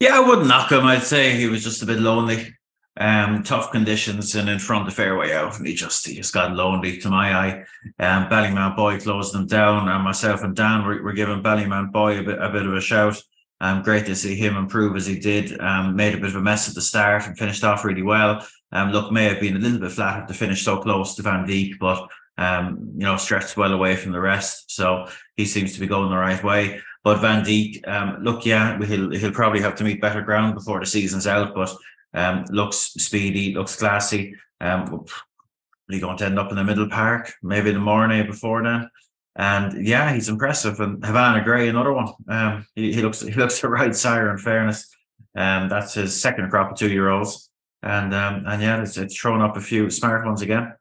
[0.00, 0.85] Yeah, I wouldn't knock him.
[0.85, 2.55] I'd say he was just a bit lonely.
[2.98, 6.55] Um, tough conditions and in front of fairway out, and he just he just got
[6.55, 7.64] lonely to my eye.
[7.98, 12.18] Um, Ballyman Boy closed them down, and myself and Dan were, were giving Ballyman Boy
[12.18, 13.22] a bit a bit of a shout.
[13.61, 15.61] Um, great to see him improve as he did.
[15.61, 18.46] Um, made a bit of a mess at the start and finished off really well.
[18.73, 21.79] Um, look, may have been a little bit flat to finish so close to Vandeek,
[21.79, 24.70] but um, you know, stretched well away from the rest.
[24.70, 26.81] So he seems to be going the right way.
[27.05, 30.87] But Vandeek, um, look, yeah, he'll he'll probably have to meet better ground before the
[30.87, 31.55] season's out.
[31.55, 31.75] But
[32.14, 34.35] um, looks speedy, looks classy.
[34.61, 38.88] Um, probably going to end up in the middle park, maybe the Morny before then.
[39.36, 40.80] And yeah, he's impressive.
[40.80, 42.12] And Havana Grey, another one.
[42.28, 44.30] Um, he, he looks he looks a right sire.
[44.30, 44.94] In fairness,
[45.36, 47.50] um, that's his second crop of two year olds.
[47.82, 50.74] And um, and yeah, it's it's thrown up a few smart ones again.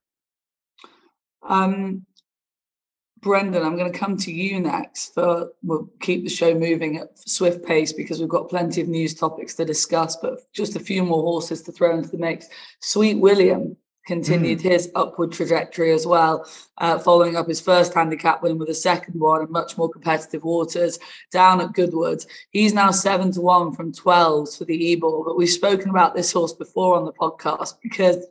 [1.48, 2.06] Um,
[3.22, 5.14] Brendan, I'm going to come to you next.
[5.14, 9.14] For we'll keep the show moving at swift pace because we've got plenty of news
[9.14, 12.48] topics to discuss, but just a few more horses to throw into the mix.
[12.82, 13.76] Sweet William
[14.10, 14.64] continued mm.
[14.64, 16.44] his upward trajectory as well,
[16.80, 20.44] uh, following up his first handicap win with a second one in much more competitive
[20.44, 20.98] waters
[21.32, 22.26] down at Goodwood.
[22.50, 26.32] He's now seven to one from 12s for the Ebor, but we've spoken about this
[26.32, 28.26] horse before on the podcast because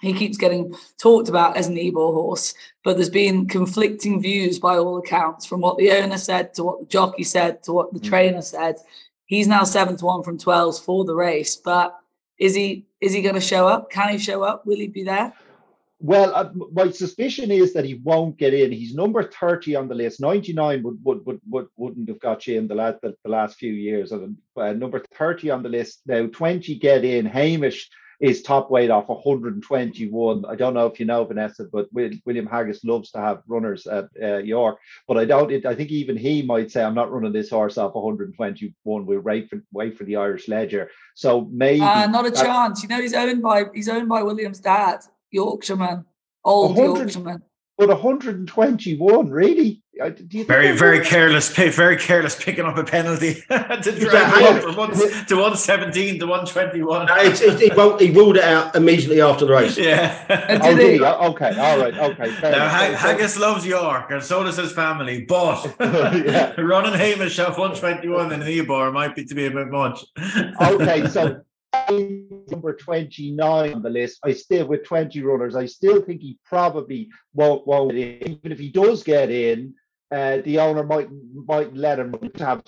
[0.00, 4.78] he keeps getting talked about as an Ebor horse, but there's been conflicting views by
[4.78, 8.00] all accounts from what the owner said to what the jockey said to what the
[8.00, 8.08] mm.
[8.08, 8.74] trainer said.
[9.26, 11.96] He's now seven to one from 12s for the race, but
[12.36, 13.90] is he is he going to show up?
[13.90, 14.66] Can he show up?
[14.66, 15.32] Will he be there?
[16.02, 18.72] Well, uh, my suspicion is that he won't get in.
[18.72, 20.18] He's number 30 on the list.
[20.18, 23.58] 99 would, would, would, would, wouldn't have got you in the last, the, the last
[23.58, 24.10] few years.
[24.10, 26.00] Uh, number 30 on the list.
[26.06, 27.26] Now, 20 get in.
[27.26, 30.44] Hamish is top weight off 121.
[30.46, 34.08] I don't know if you know Vanessa, but William Haggas loves to have runners at
[34.22, 34.78] uh, York.
[35.08, 35.50] But I don't.
[35.50, 39.06] It, I think even he might say, "I'm not running this horse off 121.
[39.06, 42.82] We'll wait for wait for the Irish Leger." So maybe uh, not a chance.
[42.82, 46.04] You know, he's owned by he's owned by William's dad, Yorkshireman,
[46.44, 47.42] old Yorkshireman.
[47.80, 49.82] But 121, really?
[49.96, 54.90] very, very careless, very careless picking up a penalty to drag up from one,
[55.28, 57.06] to 117 to 121.
[57.06, 59.78] No, it's, it, it he ruled it out immediately after the race.
[59.78, 60.58] Yeah.
[60.62, 61.02] oh, did he?
[61.02, 62.26] Okay, all right, okay.
[62.42, 66.52] Now, Haggas loves York, and so does his family, but yeah.
[66.60, 70.04] running Hamish off 121 in Ebor might be to be a bit much.
[70.60, 71.40] okay, so
[71.90, 74.18] number 29 on the list.
[74.24, 75.56] I still with 20 runners.
[75.56, 79.74] I still think he probably won't won't even if he does get in
[80.10, 81.08] uh, the owner might
[81.46, 82.62] might let him have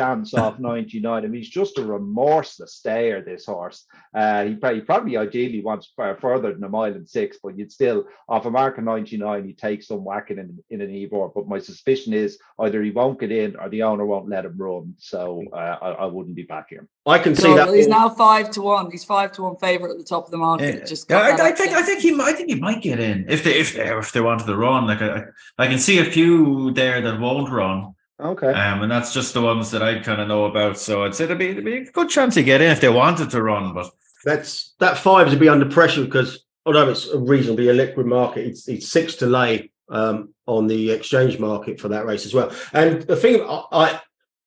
[0.00, 1.24] chance off 99.
[1.24, 3.86] I mean, he's just a remorseless stayer, this horse.
[4.14, 7.72] Uh, he, probably, he probably ideally wants further than a mile and six, but you'd
[7.72, 11.30] still, off a mark of 99, he takes some whacking in, in an Ebor.
[11.34, 14.56] But my suspicion is either he won't get in or the owner won't let him
[14.56, 14.94] run.
[14.98, 16.88] So uh, I, I, wouldn't be back here.
[17.06, 17.72] I can see that.
[17.72, 18.90] He's now five to one.
[18.90, 20.80] He's five to one favorite at the top of the market.
[20.80, 20.84] Yeah.
[20.84, 23.58] Just I, I think I think he I think he might get in if they
[23.58, 24.86] if they if they wanted to run.
[24.86, 25.24] Like I,
[25.58, 27.94] I can see a few there that won't run.
[28.20, 28.52] Okay.
[28.52, 30.78] Um, and that's just the ones that I kind of know about.
[30.78, 32.88] So I'd say there'd be, there'd be a good chance to get in if they
[32.88, 33.72] wanted to run.
[33.72, 33.90] But
[34.24, 38.68] that's that five to be under pressure because although it's a reasonably illiquid market, it's,
[38.68, 42.52] it's six to lay um, on the exchange market for that race as well.
[42.72, 44.00] And the thing, I, I,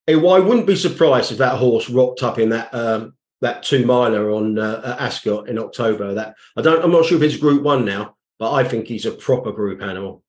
[0.08, 4.32] I wouldn't be surprised if that horse rocked up in that um, that two miler
[4.32, 6.14] on uh, Ascot in October.
[6.14, 9.06] That I don't, I'm not sure if it's Group One now, but I think he's
[9.06, 10.24] a proper Group animal.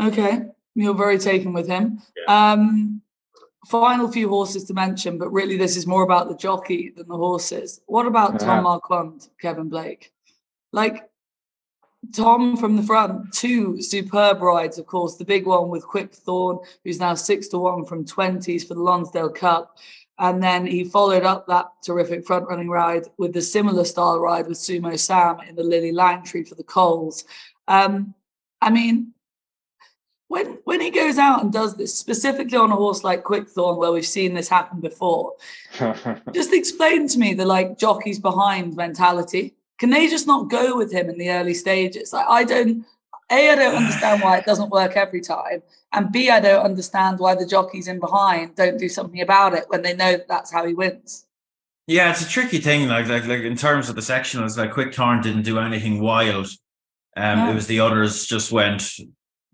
[0.00, 0.42] Okay,
[0.74, 2.02] you're very taken with him.
[2.16, 2.52] Yeah.
[2.52, 3.02] Um,
[3.66, 7.16] final few horses to mention, but really this is more about the jockey than the
[7.16, 7.80] horses.
[7.86, 10.12] What about Tom Marquand, Kevin Blake?
[10.72, 11.08] Like
[12.12, 15.16] Tom from the front, two superb rides, of course.
[15.16, 19.30] The big one with Quickthorn, who's now six to one from 20s for the Lonsdale
[19.30, 19.78] Cup.
[20.18, 24.46] And then he followed up that terrific front running ride with the similar style ride
[24.46, 27.24] with Sumo Sam in the Lillie Langtry for the Coles.
[27.66, 28.14] Um,
[28.60, 29.13] I mean,
[30.34, 33.92] when when he goes out and does this specifically on a horse like Quickthorn, where
[33.92, 35.34] we've seen this happen before,
[36.32, 39.54] just explain to me the like jockeys behind mentality.
[39.78, 42.12] Can they just not go with him in the early stages?
[42.12, 42.84] Like I don't.
[43.30, 47.20] A, I don't understand why it doesn't work every time, and B, I don't understand
[47.20, 50.52] why the jockeys in behind don't do something about it when they know that that's
[50.52, 51.26] how he wins.
[51.86, 52.88] Yeah, it's a tricky thing.
[52.88, 56.48] Like, like, like in terms of the sectionals, like Quickthorn didn't do anything wild.
[57.16, 57.50] Um, yeah.
[57.52, 58.82] it was the others just went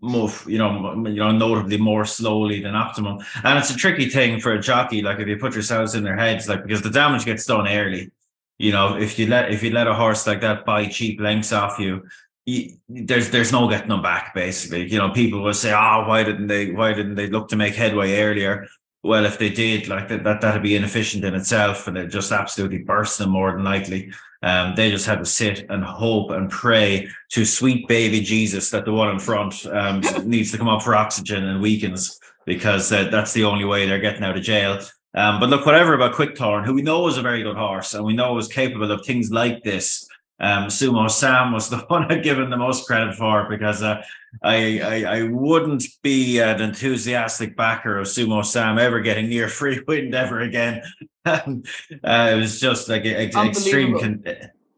[0.01, 3.19] move, you know, you know, notably more slowly than optimum.
[3.43, 6.17] And it's a tricky thing for a jockey, like if you put yourselves in their
[6.17, 8.11] heads, like because the damage gets done early.
[8.57, 11.51] You know, if you let if you let a horse like that buy cheap lengths
[11.51, 12.03] off you,
[12.45, 14.33] you there's there's no getting them back.
[14.35, 16.71] Basically, you know, people will say, "Oh, why didn't they?
[16.71, 18.67] Why didn't they look to make headway earlier?"
[19.03, 22.31] Well, if they did, like that, that that'd be inefficient in itself, and it just
[22.31, 24.11] absolutely burst them more than likely.
[24.43, 28.85] Um, they just had to sit and hope and pray to sweet baby Jesus that
[28.85, 33.07] the one in front um, needs to come up for oxygen and weakens because uh,
[33.11, 34.79] that's the only way they're getting out of jail.
[35.13, 38.03] Um, but look, whatever about Quickthorn, who we know is a very good horse and
[38.03, 40.07] we know is capable of things like this.
[40.39, 44.01] Um, Sumo Sam was the one I'd given the most credit for because uh,
[44.41, 49.81] I, I, I wouldn't be an enthusiastic backer of Sumo Sam ever getting near free
[49.87, 50.81] wind ever again.
[51.25, 54.23] uh, it was just like a, a, extreme con-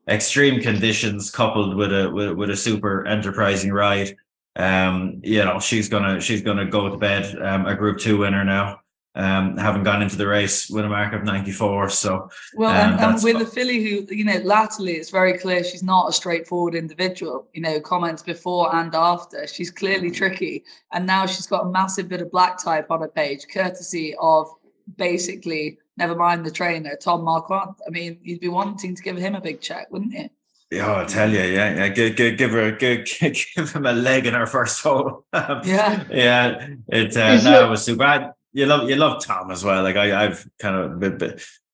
[0.07, 4.15] extreme conditions coupled with a with, with a super enterprising ride.
[4.55, 8.43] Um, you know, she's gonna she's gonna go to bed um, a Group Two winner
[8.43, 8.79] now
[9.15, 11.89] um, having gone into the race with a mark of 94.
[11.89, 15.63] So, well, um, and, and with the filly who, you know, latterly it's very clear
[15.63, 19.45] she's not a straightforward individual, you know, comments before and after.
[19.45, 20.63] She's clearly tricky.
[20.91, 24.49] And now she's got a massive bit of black type on her page, courtesy of
[24.97, 27.75] basically, never mind the trainer, Tom Marquand.
[27.85, 30.29] I mean, you'd be wanting to give him a big check, wouldn't you?
[30.71, 31.87] Yeah, I'll tell you, yeah, yeah.
[31.89, 35.25] Give, give, give her, give, give him a leg in her first hole.
[35.33, 36.67] yeah, yeah.
[36.87, 39.83] It uh, no, it was too bad you love you love Tom as well.
[39.83, 41.17] Like I, I've kind of been,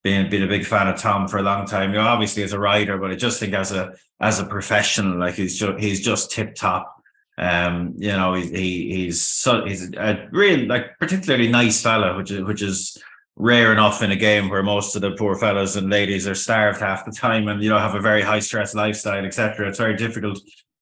[0.03, 1.91] been been a big fan of Tom for a long time.
[1.91, 5.19] You know, obviously as a writer, but I just think as a as a professional,
[5.19, 6.95] like he's just he's just tip top.
[7.37, 12.31] Um, you know, he, he he's so he's a real like particularly nice fella, which
[12.31, 12.97] is which is
[13.39, 16.81] rare enough in a game where most of the poor fellows and ladies are starved
[16.81, 19.67] half the time and you know have a very high stress lifestyle, etc.
[19.67, 20.39] It's very difficult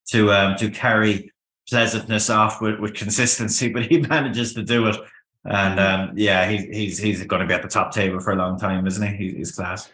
[0.07, 1.31] to um to carry
[1.69, 4.97] pleasantness off with, with consistency, but he manages to do it.
[5.45, 8.35] And um, yeah, he's he's he's going to be at the top table for a
[8.35, 9.31] long time, isn't he?
[9.31, 9.89] He's class.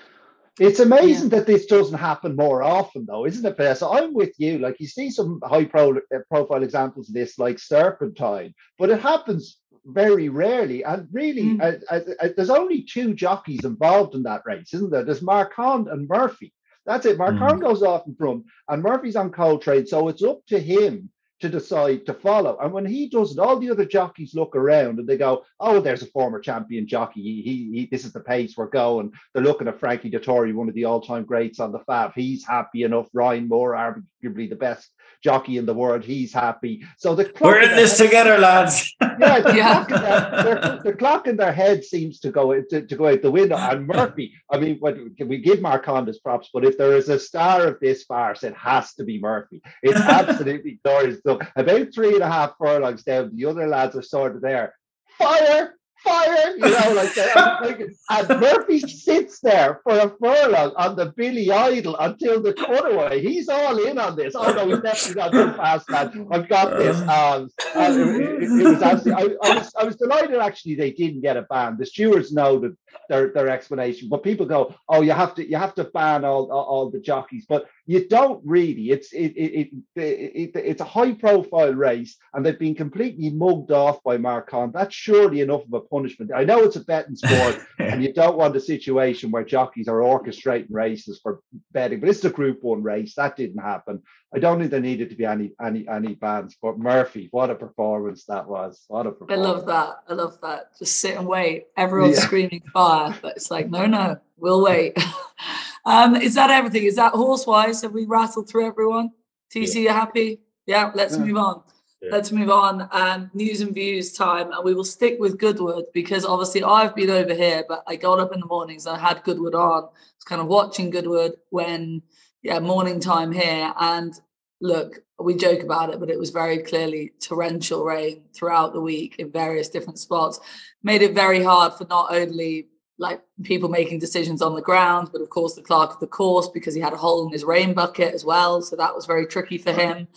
[0.60, 1.39] It's amazing yeah.
[1.39, 3.88] that this doesn't happen more often, though, isn't it, Vanessa?
[3.88, 4.60] I'm with you.
[4.60, 8.99] Like you see some high pro, uh, profile examples of this, like Serpentine, but it
[8.99, 10.84] happens very rarely.
[10.84, 11.62] And really, mm.
[11.62, 15.04] uh, uh, uh, there's only two jockeys involved in that race, isn't there?
[15.04, 16.54] There's Marquand and Murphy.
[16.86, 17.17] That's it.
[17.17, 17.63] Marquand mm.
[17.63, 22.06] goes off in front, and Murphy's on Coltrane, so it's up to him to decide
[22.06, 22.58] to follow.
[22.62, 25.82] And when he does it, all the other jockeys look around and they go, "Oh,
[25.82, 27.22] there's a former champion jockey.
[27.22, 30.69] He, he, he this is the pace we're going." They're looking at Frankie Dettori, one
[30.69, 32.13] of the all-time greats on the Fab.
[32.15, 33.08] He's happy enough.
[33.13, 34.89] Ryan Moore, arguably the best
[35.24, 36.04] jockey in the world.
[36.04, 36.84] He's happy.
[36.98, 38.94] So the we're in this head, together, lads.
[39.02, 39.86] yeah, the, yeah.
[39.86, 43.21] Clock their, their, the, clock in their head seems to go to, to go out
[43.21, 43.56] the window.
[43.56, 47.19] And Murphy, I mean, what, we give Marquand his props, but if there is a
[47.19, 49.62] star of this farce, it has to be Murphy.
[49.82, 51.19] It's absolutely glorious.
[51.26, 54.76] So about three and a half furlongs down, the other lads are sort of there.
[55.17, 57.95] Fire, fire, you know, like that.
[58.10, 63.21] and Murphy sits there for a furlong on the Billy Idol until the cutaway.
[63.21, 64.35] He's all in on this.
[64.35, 66.27] Oh no, he's definitely not too fast, man.
[66.31, 66.97] I've got this.
[67.01, 71.37] Um, it, it, was absolutely, I, I, was I was delighted actually they didn't get
[71.37, 71.77] a ban.
[71.77, 72.75] The stewards know that
[73.10, 76.51] their their explanation, but people go, oh, you have to you have to ban all
[76.51, 77.45] all, all the jockeys.
[77.47, 78.92] But you don't really.
[78.92, 83.71] It's it, it, it, it, it's a high profile race, and they've been completely mugged
[83.71, 84.71] off by Marquand.
[84.73, 86.31] That's surely enough of a punishment.
[86.34, 90.00] I know it's a betting sport, and you don't want a situation where jockeys are
[90.00, 91.42] orchestrating races for
[91.73, 93.15] betting, but it's a Group One race.
[93.15, 94.02] That didn't happen.
[94.34, 96.56] I don't think there needed to be any any any bans.
[96.62, 98.86] But Murphy, what a performance that was!
[98.88, 99.46] What a performance!
[99.46, 99.96] I love that.
[100.08, 100.77] I love that.
[100.79, 101.65] Just sit and wait.
[101.75, 102.25] Everyone's yeah.
[102.25, 104.98] screaming fire, but it's like, no, no, we'll wait.
[105.86, 106.84] Um, is that everything?
[106.84, 107.81] Is that horse wise?
[107.81, 109.12] Have we rattled through everyone?
[109.54, 109.81] TC, yeah.
[109.81, 110.40] you happy?
[110.65, 111.23] Yeah, let's yeah.
[111.23, 111.63] move on.
[112.02, 112.10] Yeah.
[112.12, 112.88] Let's move on.
[112.92, 117.10] Um, news and views time, and we will stick with Goodwood because obviously I've been
[117.10, 119.84] over here, but I got up in the mornings and I had Goodwood on.
[119.84, 122.02] I was kind of watching Goodwood when,
[122.42, 123.73] yeah, morning time here.
[123.79, 124.13] And
[124.62, 129.17] look, we joke about it, but it was very clearly torrential rain throughout the week
[129.19, 130.40] in various different spots.
[130.84, 132.67] Made it very hard for not only
[133.04, 136.49] like people making decisions on the ground, but of course the clerk of the course
[136.49, 138.62] because he had a hole in his rain bucket as well.
[138.63, 140.08] So that was very tricky for him.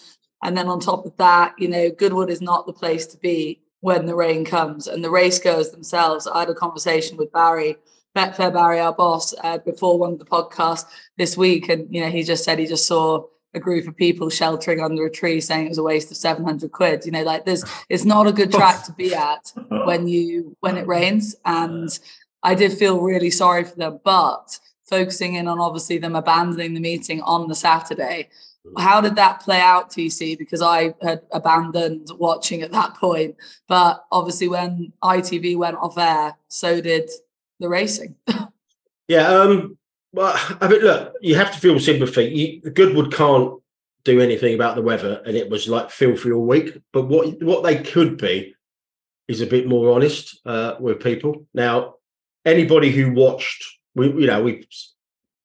[0.43, 3.61] And then on top of that, you know, Goodwood is not the place to be
[3.81, 4.87] when the rain comes.
[4.87, 7.77] And the race goers themselves, I had a conversation with Barry,
[8.17, 10.87] Betfair Barry, our boss, uh, before one of the podcasts
[11.19, 11.69] this week.
[11.69, 13.25] And, you know, he just said he just saw
[13.55, 16.71] a group of people sheltering under a tree saying it was a waste of 700
[16.71, 19.51] quid you know like this it's not a good track to be at
[19.87, 21.99] when you when it rains and
[22.47, 26.81] I did feel really sorry for them, but focusing in on obviously them abandoning the
[26.81, 28.29] meeting on the Saturday.
[28.65, 28.81] Mm.
[28.81, 30.39] How did that play out, TC?
[30.39, 33.35] Because I had abandoned watching at that point.
[33.67, 37.11] But obviously, when ITV went off air, so did
[37.59, 38.15] the racing.
[39.09, 39.29] yeah.
[39.29, 39.77] Um,
[40.13, 42.61] well, I mean, look, you have to feel sympathy.
[42.65, 43.61] You, Goodwood can't
[44.05, 46.81] do anything about the weather, and it was like filthy all week.
[46.93, 48.55] But what what they could be
[49.27, 51.45] is a bit more honest uh, with people.
[51.53, 51.96] Now,
[52.47, 54.67] anybody who watched, we you know we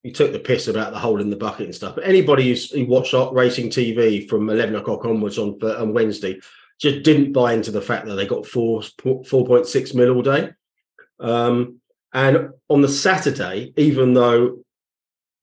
[0.02, 2.70] we took the piss about the hole in the bucket and stuff, but anybody who's,
[2.70, 6.40] who watched racing TV from eleven o'clock onwards on on Wednesday
[6.80, 10.22] just didn't buy into the fact that they got four four point six mil all
[10.22, 10.50] day.
[11.20, 11.80] Um,
[12.14, 14.58] and on the Saturday, even though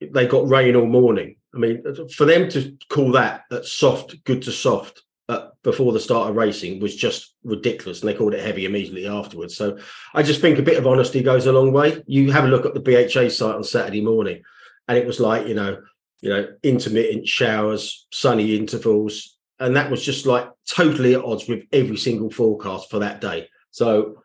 [0.01, 1.83] they got rain all morning, I mean,
[2.13, 5.03] for them to call that that soft, good to soft,
[5.63, 9.55] before the start of racing was just ridiculous, and they called it heavy immediately afterwards.
[9.55, 9.77] So
[10.13, 12.03] I just think a bit of honesty goes a long way.
[12.07, 14.41] You have a look at the BHA site on Saturday morning,
[14.87, 15.81] and it was like you know,
[16.21, 21.63] you know, intermittent showers, sunny intervals, and that was just like totally at odds with
[21.71, 23.49] every single forecast for that day.
[23.71, 24.23] So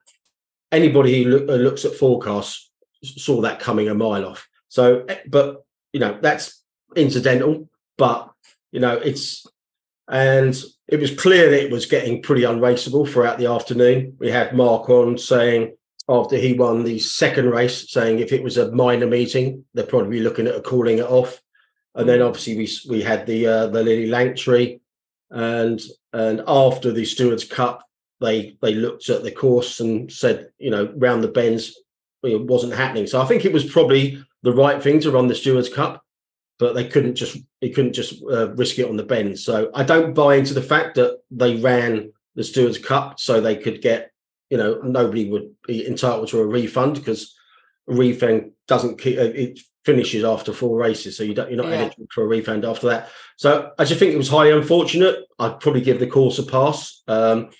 [0.72, 2.70] anybody who look, looks at forecasts
[3.02, 4.48] saw that coming a mile off.
[4.68, 6.62] So, eh, but you know, that's
[6.96, 8.30] incidental, but
[8.72, 9.46] you know, it's
[10.08, 14.16] and it was clear that it was getting pretty unraceable throughout the afternoon.
[14.18, 15.76] We had Mark on saying
[16.08, 20.20] after he won the second race, saying if it was a minor meeting, they're probably
[20.20, 21.40] looking at calling it off.
[21.94, 24.80] And then obviously we we had the uh, the Lillie Langtry,
[25.30, 25.80] and
[26.12, 27.82] and after the Stewards Cup,
[28.20, 31.80] they they looked at the course and said, you know, round the bends,
[32.22, 33.06] it wasn't happening.
[33.06, 36.04] So I think it was probably the right thing to run the Stewards Cup
[36.58, 39.38] but they couldn't just they couldn't just uh, risk it on the bend.
[39.38, 43.56] So I don't buy into the fact that they ran the Stewards Cup so they
[43.56, 44.12] could get
[44.50, 47.34] you know nobody would be entitled to a refund because
[47.88, 51.70] a refund doesn't keep, uh, it finishes after four races, so you don't you're not
[51.70, 51.80] yeah.
[51.82, 53.10] eligible for a refund after that.
[53.36, 55.24] So I just think it was highly unfortunate.
[55.38, 57.02] I'd probably give the course a pass.
[57.08, 57.50] Um,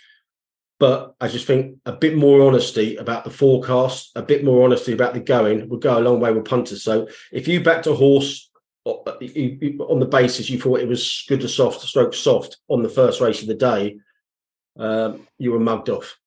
[0.81, 4.93] but I just think a bit more honesty about the forecast, a bit more honesty
[4.93, 6.83] about the going would go a long way with punters.
[6.83, 8.51] So if you backed a horse
[8.85, 13.21] on the basis you thought it was good to soft stroke soft on the first
[13.21, 13.99] race of the day,
[14.79, 16.19] um, you were mugged off.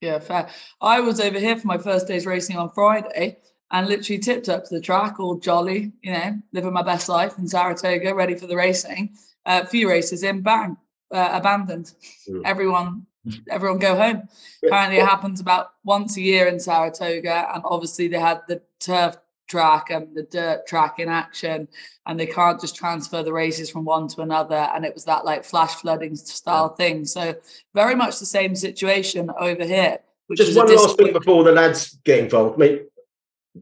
[0.00, 0.48] Yeah, fair.
[0.80, 3.36] I was over here for my first day's racing on Friday
[3.70, 7.38] and literally tipped up to the track, all jolly, you know, living my best life
[7.38, 9.14] in Saratoga, ready for the racing.
[9.46, 10.76] A uh, few races in, bang,
[11.12, 11.92] uh, abandoned.
[12.28, 12.42] Mm.
[12.44, 13.06] Everyone,
[13.50, 14.28] everyone go home.
[14.64, 19.16] Apparently, it happens about once a year in Saratoga, and obviously they had the turf
[19.50, 21.68] track and the dirt track in action
[22.06, 25.24] and they can't just transfer the races from one to another and it was that
[25.24, 26.84] like flash flooding style yeah.
[26.84, 27.04] thing.
[27.04, 27.34] So
[27.74, 29.98] very much the same situation over here
[30.36, 32.60] just one last thing before the lads get involved.
[32.60, 32.80] I mean,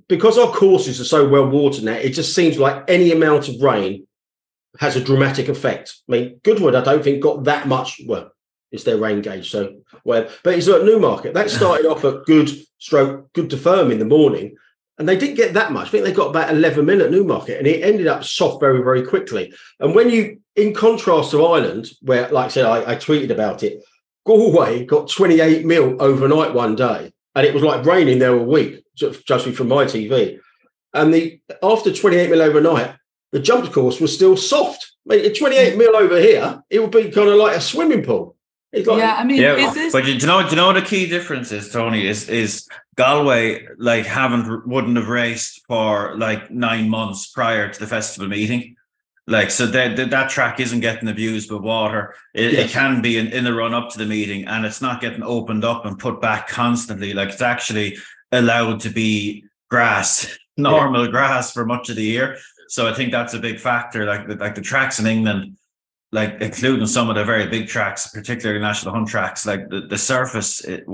[0.09, 3.61] because our courses are so well watered now it just seems like any amount of
[3.61, 4.07] rain
[4.79, 5.97] has a dramatic effect.
[6.09, 8.31] I mean goodwood i don't think got that much well
[8.71, 11.35] it's their rain gauge so well but it's at newmarket.
[11.35, 14.57] That started off at good stroke good to firm in the morning
[14.99, 15.89] and they didn't get that much.
[15.89, 18.83] I think they got about 11 mil at Newmarket, and it ended up soft very,
[18.83, 19.53] very quickly.
[19.79, 23.63] And when you, in contrast to Ireland, where, like I said, I, I tweeted about
[23.63, 23.85] it,
[24.27, 28.85] Galway got 28 mil overnight one day, and it was like raining there a week,
[28.95, 30.41] just from my TV.
[30.93, 32.97] And the after 28 mil overnight,
[33.31, 34.93] the jump course was still soft.
[35.07, 38.37] Mate, at 28 mil over here, it would be kind of like a swimming pool.
[38.73, 40.57] It's like, yeah, I mean, Yeah, is this but you, do you know, do you
[40.57, 42.07] know what the key difference is, Tony?
[42.07, 47.87] Is is Galway like haven't wouldn't have raced for like nine months prior to the
[47.87, 48.77] festival meeting,
[49.27, 52.15] like so that that, that track isn't getting abused with water.
[52.35, 52.71] It, Yes.
[52.71, 55.23] it can be in, in the run up to the meeting, and it's not getting
[55.23, 57.15] opened up and put back constantly.
[57.15, 57.97] Like it's actually
[58.33, 62.37] allowed to be grass, normal grass for much of the year.
[62.69, 64.05] So I think that's a big factor.
[64.05, 65.57] Like like the tracks in England
[66.13, 69.99] like including some of the very big tracks, particularly national hunt tracks, like the, the
[69.99, 70.85] surface, it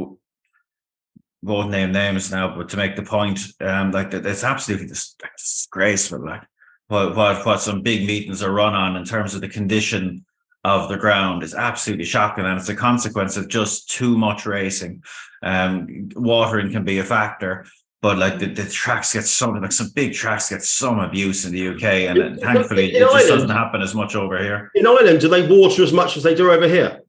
[1.42, 5.14] won't name names now, but to make the point, um, like that, it's absolutely dis-
[5.38, 6.24] disgraceful.
[6.24, 6.42] Like
[6.88, 10.24] what, what what some big meetings are run on in terms of the condition
[10.64, 15.02] of the ground is absolutely shocking, and it's a consequence of just too much racing.
[15.42, 17.66] Um, watering can be a factor.
[18.04, 21.52] But like the, the tracks get some like some big tracks get some abuse in
[21.52, 24.70] the UK, and In- thankfully in it just doesn't happen as much over here.
[24.74, 27.00] in Ireland, do they water as much as they do over here?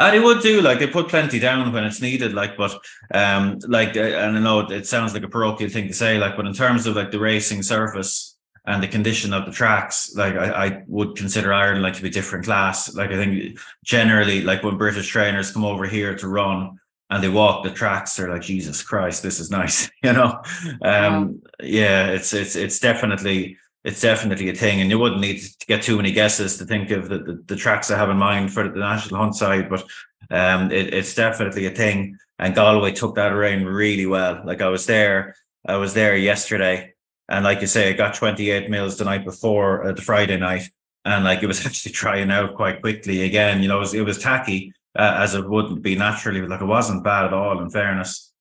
[0.00, 2.76] And it would do like they put plenty down when it's needed, like but
[3.14, 6.36] um like uh, and I know it sounds like a parochial thing to say, like
[6.36, 8.36] but in terms of like the racing surface
[8.66, 12.10] and the condition of the tracks, like I, I would consider Ireland like to be
[12.10, 12.92] different class.
[12.96, 16.79] Like I think generally, like when British trainers come over here to run
[17.10, 20.40] and they walk the tracks, they're like Jesus Christ, this is nice, you know.
[20.82, 25.66] Um, yeah, it's it's it's definitely it's definitely a thing, and you wouldn't need to
[25.66, 28.52] get too many guesses to think of the, the, the tracks I have in mind
[28.52, 29.84] for the national hunt side, but
[30.30, 32.16] um, it, it's definitely a thing.
[32.38, 34.42] And Galway took that around really well.
[34.44, 35.34] Like I was there,
[35.66, 36.94] I was there yesterday,
[37.28, 40.70] and like you say, I got 28 mils the night before uh, the Friday night,
[41.04, 43.62] and like it was actually trying out quite quickly again.
[43.62, 46.64] You know, it was, it was tacky uh, as it wouldn't be naturally, like it
[46.66, 47.60] wasn't bad at all.
[47.62, 48.32] In fairness.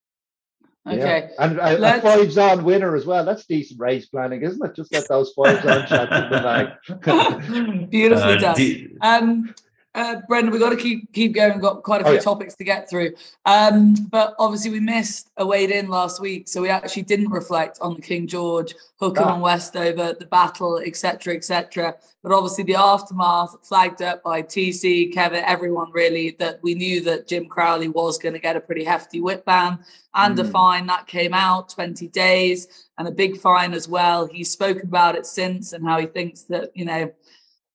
[0.88, 0.98] okay?
[0.98, 1.28] Yeah.
[1.46, 3.24] And a, a Let's- fives on winner as well.
[3.26, 4.76] That's decent race planning, isn't it?
[4.76, 7.90] Just get those fives on shots in the bag.
[7.90, 8.56] Beautifully Uh, done.
[8.56, 9.56] the- Um,
[9.96, 11.54] uh, Brendan, we've got to keep keep going.
[11.54, 12.22] We've got quite a Oh, few yeah.
[12.22, 13.14] topics to get through.
[13.46, 17.96] Um, but obviously we missed a Weighed-In last week, so we actually didn't reflect on
[17.96, 19.34] the King George, Hukum Ah.
[19.34, 21.96] and Westover, the battle, etc., etc.
[22.22, 27.28] But obviously the aftermath flagged up by TC, Kevin, everyone really that we knew that
[27.28, 29.80] Jim Crowley was going to get a pretty hefty whip ban
[30.14, 30.52] and a Mm.
[30.52, 32.68] fine that came out 20 days
[33.00, 34.28] and a big fine as well.
[34.28, 37.12] He's spoken about it since and how he thinks that you know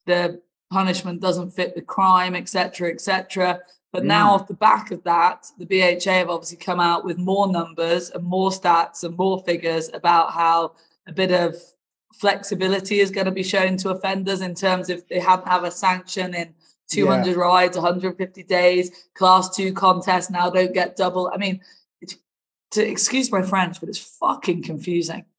[0.06, 0.40] the
[0.70, 3.60] punishment doesn't fit the crime, etc., etc.
[3.92, 4.34] But now, Mm.
[4.34, 8.24] off the back of that, the BHA have obviously come out with more numbers and
[8.24, 10.72] more stats and more figures about how
[11.06, 11.56] a bit of
[12.12, 15.70] flexibility is going to be shown to offenders in terms of they haven't have a
[15.70, 16.54] sanction in
[16.90, 21.30] 200 rides, 150 days, class two contests now don't get double.
[21.32, 21.60] I mean,
[22.75, 25.25] to excuse my French, but it's fucking confusing.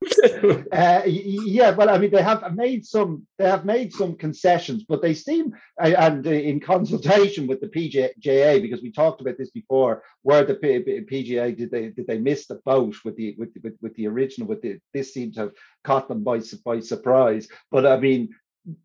[0.71, 3.25] Uh, yeah, well, I mean, they have made some.
[3.37, 7.67] They have made some concessions, but they seem, uh, and uh, in consultation with the
[7.67, 12.47] PJA, because we talked about this before, where the PJA did they did they miss
[12.47, 14.47] the boat with the with with, with the original?
[14.47, 15.51] With the this seemed to have
[15.83, 17.47] caught them by by surprise.
[17.71, 18.35] But I mean,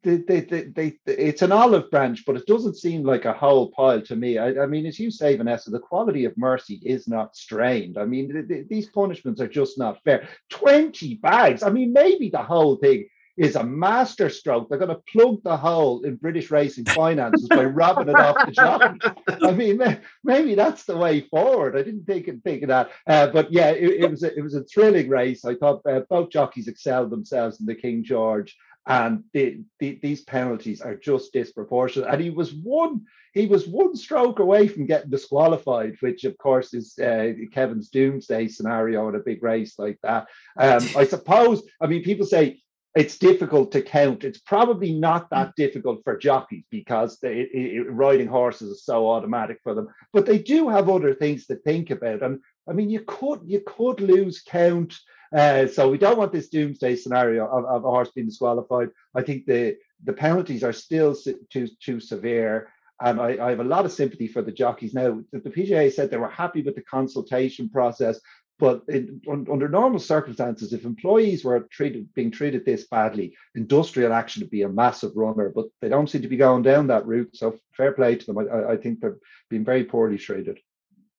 [0.03, 3.71] they, they, they, they, it's an olive branch, but it doesn't seem like a whole
[3.71, 4.39] pile to me.
[4.39, 7.97] I, I mean, as you say, Vanessa, the quality of mercy is not strained.
[7.97, 10.29] I mean, th- th- these punishments are just not fair.
[10.51, 11.63] 20 bags.
[11.63, 13.07] I mean, maybe the whole thing
[13.39, 14.69] is a master stroke.
[14.69, 18.53] They're going to plug the hole in British racing finances by robbing it off the
[18.53, 18.99] jockey.
[19.43, 21.75] I mean, ma- maybe that's the way forward.
[21.75, 22.91] I didn't think, think of that.
[23.07, 25.47] Uh, but yeah, it, it was a, it was a thrilling race.
[25.47, 30.23] I thought uh, both jockeys excelled themselves in the King George and the, the, these
[30.23, 32.09] penalties are just disproportionate.
[32.09, 33.03] And he was one
[33.33, 38.49] he was one stroke away from getting disqualified, which of course is uh, Kevin's doomsday
[38.49, 40.27] scenario in a big race like that.
[40.59, 41.63] Um, I suppose.
[41.81, 42.61] I mean, people say
[42.97, 44.25] it's difficult to count.
[44.25, 49.09] It's probably not that difficult for jockeys because they, it, it, riding horses is so
[49.09, 49.89] automatic for them.
[50.13, 52.23] But they do have other things to think about.
[52.23, 54.95] And I mean, you could you could lose count.
[55.35, 58.89] Uh, so we don't want this doomsday scenario of, of a horse being disqualified.
[59.15, 61.15] I think the the penalties are still
[61.51, 62.69] too too severe,
[63.01, 64.95] and I, I have a lot of sympathy for the jockeys.
[64.95, 68.19] Now, the, the PJA said they were happy with the consultation process,
[68.59, 74.13] but in, un, under normal circumstances, if employees were treated being treated this badly, industrial
[74.13, 75.53] action would be a massive runner.
[75.55, 77.37] But they don't seem to be going down that route.
[77.37, 78.39] So fair play to them.
[78.39, 79.13] I, I think they've
[79.49, 80.59] been very poorly treated.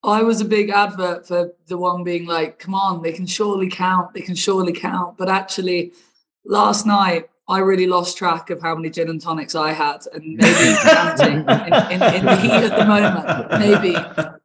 [0.03, 3.69] I was a big advert for the one being like, come on, they can surely
[3.69, 5.17] count, they can surely count.
[5.17, 5.93] But actually,
[6.43, 10.37] last night, I really lost track of how many gin and tonics I had, and
[10.37, 13.95] maybe counting in, in, in, the heat of the moment, maybe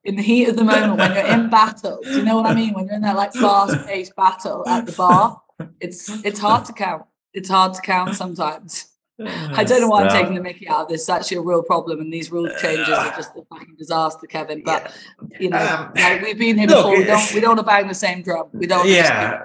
[0.05, 2.01] in the heat of the moment when you're in battle.
[2.03, 2.75] Do you know what I mean?
[2.75, 5.41] When you're in that like fast-paced battle at the bar,
[5.81, 7.05] it's it's hard to count.
[7.33, 8.96] it's hard to count sometimes.
[9.19, 11.03] I don't know why I'm taking the Mickey out of this.
[11.03, 14.63] It's actually a real problem, and these rule changes are just a fucking disaster, Kevin.
[14.63, 14.95] But
[15.41, 16.97] you know, um, like we've been here before.
[16.97, 18.49] We don't we don't want to bang the same drum.
[18.53, 18.89] We don't.
[18.89, 19.43] Yeah.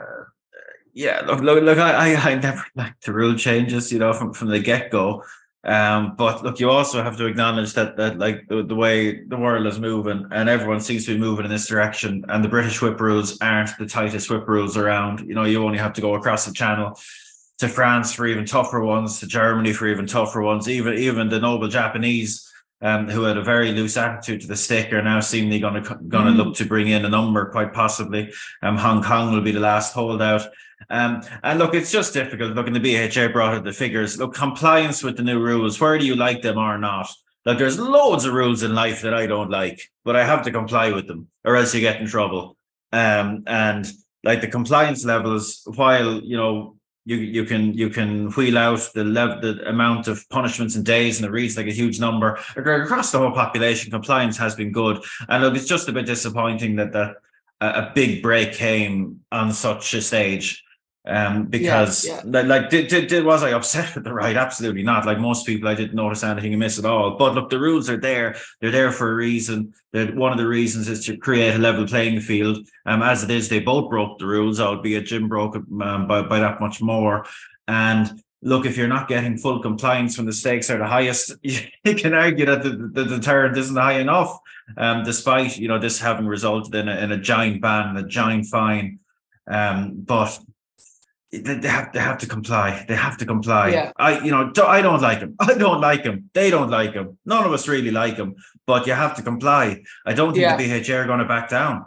[0.93, 1.77] Yeah, look, look, look.
[1.77, 5.23] I, I, never liked the rule changes, you know, from from the get go.
[5.63, 9.37] Um, but look, you also have to acknowledge that that like the, the way the
[9.37, 12.81] world is moving and everyone seems to be moving in this direction, and the British
[12.81, 15.21] whip rules aren't the tightest whip rules around.
[15.21, 16.99] You know, you only have to go across the channel
[17.61, 21.39] to France for even tougher ones, to Germany for even tougher ones, even even the
[21.39, 22.47] noble Japanese.
[22.83, 25.95] Um, who had a very loose attitude to the stick are now seemingly going to
[26.07, 26.37] going to mm.
[26.37, 28.33] look to bring in a number, quite possibly.
[28.63, 30.47] Um, Hong Kong will be the last holdout.
[30.89, 32.55] Um, and look, it's just difficult.
[32.55, 34.17] Look, in the BHA brought out the figures.
[34.17, 37.07] Look, compliance with the new rules, whether you like them or not.
[37.45, 40.51] Like, there's loads of rules in life that I don't like, but I have to
[40.51, 42.57] comply with them, or else you get in trouble.
[42.91, 43.87] Um, and
[44.23, 49.03] like the compliance levels, while you know you you can you can wheel out the
[49.03, 53.11] level the amount of punishments and days and it reads like a huge number across
[53.11, 53.91] the whole population.
[53.91, 55.03] Compliance has been good.
[55.27, 57.15] And it's just a bit disappointing that that
[57.59, 60.63] a big break came on such a stage
[61.07, 62.41] um because yeah, yeah.
[62.41, 64.37] like did, did, did was i upset with the right?
[64.37, 65.05] Absolutely not.
[65.05, 67.17] Like most people i didn't notice anything amiss at all.
[67.17, 68.35] But look the rules are there.
[68.59, 69.73] They're there for a reason.
[69.93, 72.67] That one of the reasons is to create a level playing field.
[72.85, 76.21] Um as it is they both broke the rules albeit jim broke it um, by,
[76.21, 77.25] by that much more.
[77.67, 81.95] And look if you're not getting full compliance when the stakes are the highest you
[81.95, 84.37] can argue that the, the deterrent isn't high enough.
[84.77, 88.45] Um despite you know this having resulted in a, in a giant ban a giant
[88.45, 88.99] fine.
[89.47, 90.39] Um but
[91.31, 92.85] they have they have to comply.
[92.87, 93.69] They have to comply.
[93.69, 93.91] Yeah.
[93.95, 95.35] I you know I don't like him.
[95.39, 96.29] I don't like him.
[96.33, 97.17] They don't like him.
[97.25, 98.35] None of us really like him.
[98.67, 99.83] But you have to comply.
[100.05, 100.57] I don't think yeah.
[100.57, 101.85] the BHA are going to back down.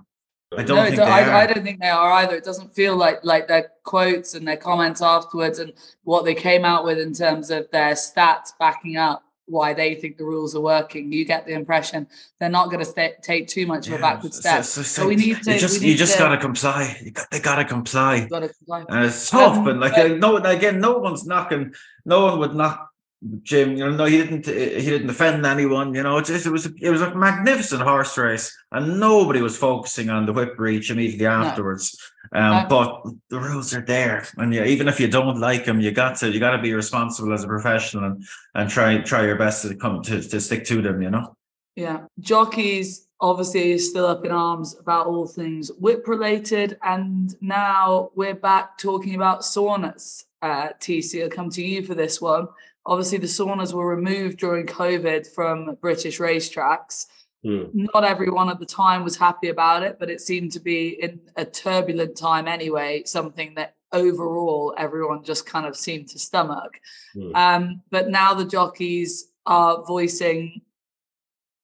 [0.56, 2.36] I don't no, think don't, I, I, don't think they are either.
[2.36, 5.72] It doesn't feel like like their quotes and their comments afterwards and
[6.04, 10.16] what they came out with in terms of their stats backing up why they think
[10.16, 11.12] the rules are working.
[11.12, 12.06] You get the impression
[12.40, 14.64] they're not going to st- take too much of a backward step.
[14.64, 15.52] So, we need to.
[15.52, 16.96] You just, you just got to comply.
[17.02, 18.26] You got, they got to comply.
[18.26, 18.84] Got to comply.
[18.88, 21.74] And it's tough, um, but like uh, no, again, no one's knocking.
[22.04, 22.93] No one would knock
[23.42, 23.76] Jim.
[23.76, 24.46] You know, no, he didn't.
[24.46, 25.94] He didn't defend anyone.
[25.94, 30.10] You know, it, it was it was a magnificent horse race, and nobody was focusing
[30.10, 31.96] on the whip breach immediately afterwards.
[32.32, 32.40] No.
[32.40, 35.92] Um, but the rules are there, and yeah, even if you don't like them, you
[35.92, 39.36] got to you got to be responsible as a professional and and try try your
[39.36, 41.00] best to come to, to stick to them.
[41.00, 41.36] You know.
[41.76, 48.34] Yeah, jockeys obviously still up in arms about all things whip related, and now we're
[48.34, 50.24] back talking about saunas.
[50.42, 52.48] Uh, TC, I'll come to you for this one.
[52.86, 57.06] Obviously, the saunas were removed during COVID from British racetracks.
[57.44, 57.70] Mm.
[57.94, 61.20] Not everyone at the time was happy about it, but it seemed to be in
[61.36, 66.80] a turbulent time anyway, something that overall everyone just kind of seemed to stomach.
[67.16, 67.34] Mm.
[67.34, 70.62] Um, but now the jockeys are voicing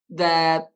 [0.09, 0.67] their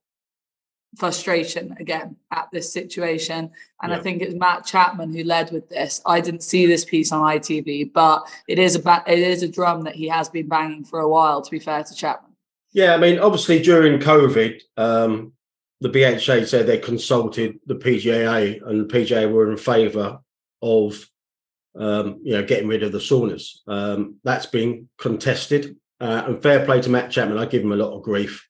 [0.97, 3.51] frustration again at this situation.
[3.83, 3.99] And yeah.
[3.99, 6.01] I think it's Matt Chapman who led with this.
[6.07, 9.49] I didn't see this piece on ITV, but it is a ba- it is a
[9.49, 11.43] drum that he has been banging for a while.
[11.43, 12.33] To be fair to Chapman.
[12.73, 15.33] Yeah, I mean, obviously during COVID, um,
[15.81, 20.19] the BHA said they consulted the PJA, and the PJA were in favour
[20.61, 21.09] of,
[21.79, 23.59] um, you know, getting rid of the saunas.
[23.69, 27.39] Um, that's been contested, uh, and fair play to Matt Chapman.
[27.39, 28.49] I give him a lot of grief,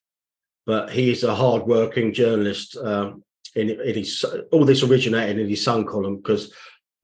[0.65, 2.77] but he's a hard-working journalist.
[2.77, 3.23] Um,
[3.55, 6.51] in, in his all this originated in his Sun column because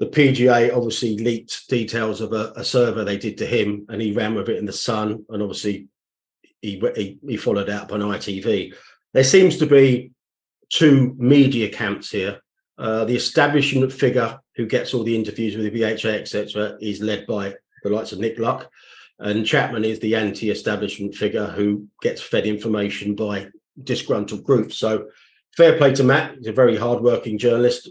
[0.02, 4.34] the PJA obviously leaked details of a, a they did to him, and he ran
[4.34, 5.88] with it in the Sun, and obviously
[6.60, 8.74] he, he, he followed up on ITV.
[9.14, 10.12] There seems to be
[10.70, 12.42] two media camps here.
[12.80, 17.28] Uh, the establishment figure who gets all the interviews with the BHA, etc., is led
[17.28, 17.54] by
[17.84, 18.72] the likes of Nick Luck,
[19.22, 23.48] and Chapman is the anti-establishment figure who gets fed information by
[23.84, 24.78] disgruntled groups.
[24.78, 25.08] So,
[25.56, 26.36] fair play to Matt.
[26.38, 27.90] He's a very hard-working journalist,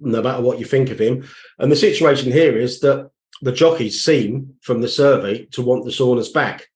[0.00, 1.26] no matter what you think of him.
[1.58, 3.10] And the situation here is that
[3.42, 6.66] the jockeys seem, from the survey, to want the saunas back.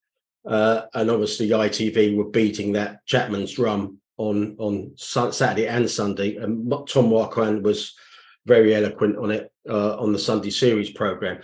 [0.46, 6.36] Uh, and obviously, ITV were beating that Chapman's drum on on Saturday and Sunday.
[6.36, 7.94] And Tom Marquand was
[8.46, 11.40] very eloquent on it uh, on the Sunday series program.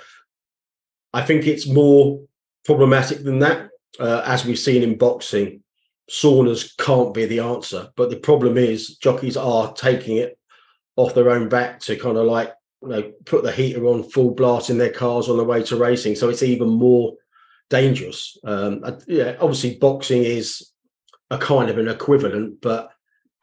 [1.12, 2.20] I think it's more
[2.66, 3.70] problematic than that.
[3.98, 5.62] Uh, as we've seen in boxing,
[6.10, 7.88] saunas can't be the answer.
[7.96, 10.38] But the problem is, jockeys are taking it
[10.96, 12.52] off their own back to kind of like
[12.82, 15.76] you know put the heater on full blast in their cars on the way to
[15.76, 16.14] racing.
[16.14, 17.14] So it's even more
[17.70, 18.36] dangerous.
[18.44, 20.70] Um, yeah, obviously, boxing is
[21.30, 22.90] a kind of an equivalent, but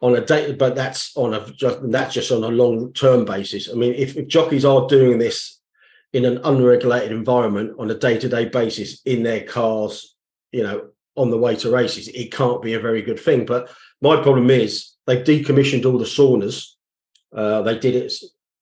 [0.02, 3.70] on a date, but that's on a just that's just on a long term basis.
[3.70, 5.60] I mean, if, if, jockeys are doing this
[6.14, 10.16] in an unregulated environment on a day-to-day basis in their cars,
[10.52, 13.46] you know, on the way to races, it can't be a very good thing.
[13.46, 13.70] But
[14.02, 16.68] my problem is they've decommissioned all the saunas.
[17.36, 18.14] Uh, they did it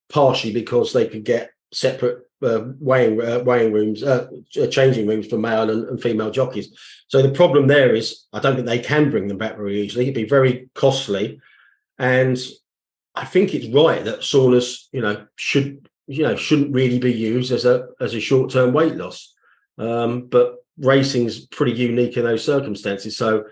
[0.09, 4.27] partially because they could get separate uh, weighing uh, weighing rooms, uh,
[4.71, 6.69] changing rooms for male and, and, female jockeys.
[7.07, 10.05] So the problem there is, I don't think they can bring them back very easily.
[10.05, 11.39] It'd be very costly,
[11.99, 12.39] and
[13.13, 17.51] I think it's right that saunas, you know, should you know shouldn't really be used
[17.51, 19.33] as a as a short term weight loss.
[19.77, 23.17] Um, but racing's pretty unique in those circumstances.
[23.17, 23.45] So,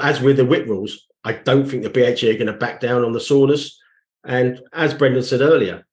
[0.00, 3.04] as with the whip rules, I don't think the BHA are going to back down
[3.04, 3.74] on the saunas.
[4.24, 5.86] And as Brendan said earlier,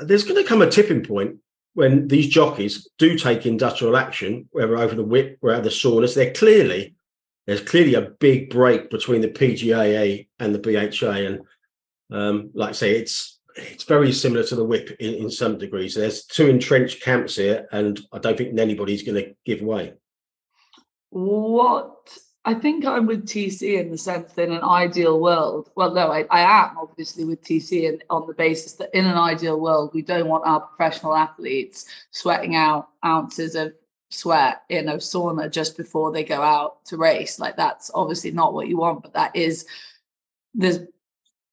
[0.00, 1.36] there's going to come a tipping point
[1.74, 6.14] when these jockeys do take industrial action, whether over the whip or over the saunas.
[6.14, 6.96] They're clearly
[7.46, 11.40] there's clearly a big break between the PGAA and the BHA, and
[12.10, 15.94] um, like I say, it's it's very similar to the whip in, in some degrees.
[15.94, 19.94] There's two entrenched camps here, and I don't think anybody's going to give way.
[21.10, 25.92] What I think I'm with TC in the sense that in an ideal world, well,
[25.92, 29.58] no, I, I am obviously with TC in, on the basis that in an ideal
[29.58, 33.72] world, we don't want our professional athletes sweating out ounces of
[34.10, 37.40] sweat in a sauna just before they go out to race.
[37.40, 39.66] Like that's obviously not what you want, but that is
[40.54, 40.78] there's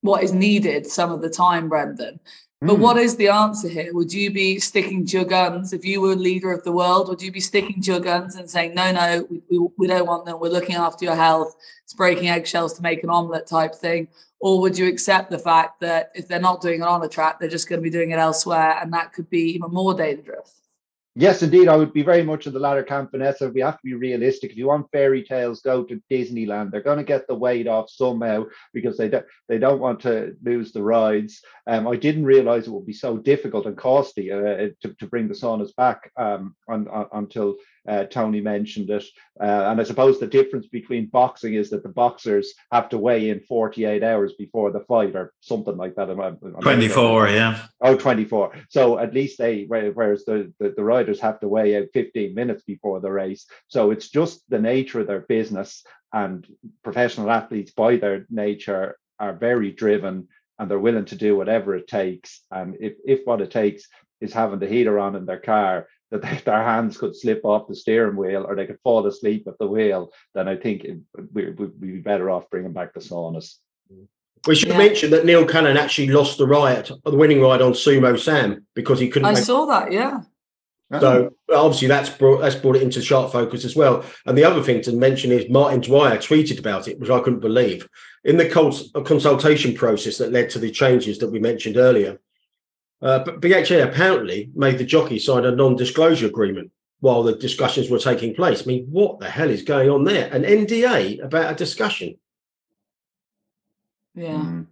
[0.04, 2.20] what is needed some of the time, Brendan.
[2.60, 2.78] But mm.
[2.78, 3.88] what is the answer here?
[3.94, 7.08] Would you be sticking to your guns if you were a leader of the world?
[7.08, 10.06] Would you be sticking to your guns and saying, no, no, we, we, we don't
[10.06, 10.38] want them.
[10.38, 11.56] We're looking after your health.
[11.84, 14.08] It's breaking eggshells to make an omelette type thing.
[14.40, 17.40] Or would you accept the fact that if they're not doing it on a track,
[17.40, 20.60] they're just going to be doing it elsewhere and that could be even more dangerous?
[21.16, 21.68] Yes, indeed.
[21.68, 23.48] I would be very much in the latter camp, Vanessa.
[23.48, 24.50] We have to be realistic.
[24.50, 26.72] If you want fairy tales, go to Disneyland.
[26.72, 30.34] They're going to get the weight off somehow because they don't they don't want to
[30.42, 31.40] lose the rides.
[31.68, 35.28] Um, I didn't realize it would be so difficult and costly uh, to, to bring
[35.28, 37.54] the saunas back um, on, on, until
[37.88, 39.04] uh, Tony mentioned it.
[39.40, 43.30] Uh, and I suppose the difference between boxing is that the boxers have to weigh
[43.30, 46.10] in 48 hours before the fight or something like that.
[46.10, 47.66] I'm, I'm 24, yeah.
[47.80, 48.52] Oh, 24.
[48.68, 52.62] So at least they, whereas the, the, the riders have to weigh out 15 minutes
[52.62, 53.46] before the race.
[53.68, 55.84] So it's just the nature of their business.
[56.12, 56.46] And
[56.84, 60.28] professional athletes, by their nature, are very driven
[60.58, 62.42] and they're willing to do whatever it takes.
[62.50, 63.88] And if, if what it takes
[64.20, 67.68] is having the heater on in their car, that they, their hands could slip off
[67.68, 70.98] the steering wheel or they could fall asleep at the wheel, then I think it,
[71.32, 73.56] we, would be better off bringing back the saunas.
[74.46, 74.78] We should yeah.
[74.78, 79.00] mention that Neil Callan actually lost the riot, the winning ride on Sumo Sam because
[79.00, 79.26] he couldn't.
[79.26, 79.44] I make...
[79.44, 80.20] saw that, yeah.
[80.90, 81.00] Uh-huh.
[81.00, 84.04] So obviously that's brought that's brought it into sharp focus as well.
[84.26, 87.40] And the other thing to mention is Martin Dwyer tweeted about it, which I couldn't
[87.40, 87.88] believe.
[88.24, 92.20] In the consultation process that led to the changes that we mentioned earlier,
[93.02, 96.70] uh, but BHA apparently made the jockey sign a non-disclosure agreement
[97.00, 98.62] while the discussions were taking place.
[98.62, 100.32] I mean, what the hell is going on there?
[100.32, 102.16] An NDA about a discussion?
[104.14, 104.66] Yeah, mm.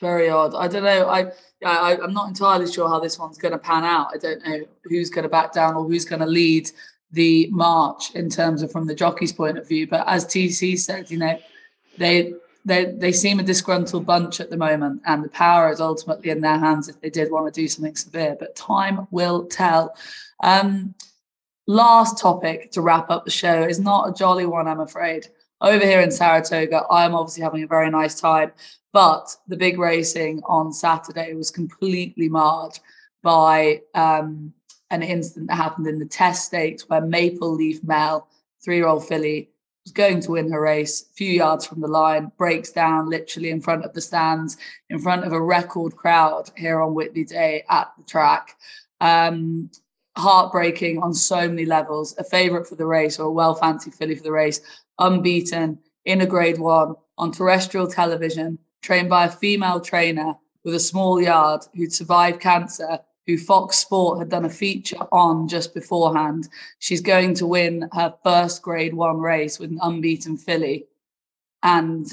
[0.00, 0.54] very odd.
[0.54, 1.08] I don't know.
[1.08, 1.32] I,
[1.64, 4.10] I I'm not entirely sure how this one's going to pan out.
[4.14, 6.70] I don't know who's going to back down or who's going to lead
[7.10, 9.86] the march in terms of from the jockey's point of view.
[9.86, 11.38] But as TC said, you know,
[11.96, 12.34] they
[12.64, 16.40] they they seem a disgruntled bunch at the moment, and the power is ultimately in
[16.40, 18.36] their hands if they did want to do something severe.
[18.38, 19.94] But time will tell.
[20.42, 20.94] Um,
[21.66, 25.28] last topic to wrap up the show is not a jolly one, I'm afraid.
[25.60, 28.52] Over here in Saratoga, I'm obviously having a very nice time,
[28.92, 32.78] but the big racing on Saturday was completely marred
[33.22, 34.52] by um,
[34.90, 38.28] an incident that happened in the test stakes where Maple Leaf Mel,
[38.62, 39.50] three-year-old filly,
[39.84, 43.50] was going to win her race, a few yards from the line, breaks down literally
[43.50, 44.56] in front of the stands,
[44.88, 48.56] in front of a record crowd here on Whitney Day at the track.
[49.00, 49.70] Um,
[50.16, 52.16] heartbreaking on so many levels.
[52.18, 54.60] A favourite for the race or a well fancied filly for the race,
[54.98, 60.80] unbeaten in a grade one on terrestrial television, trained by a female trainer with a
[60.80, 66.48] small yard who'd survived cancer who Fox Sport had done a feature on just beforehand.
[66.78, 70.86] She's going to win her first grade one race with an unbeaten filly.
[71.62, 72.12] And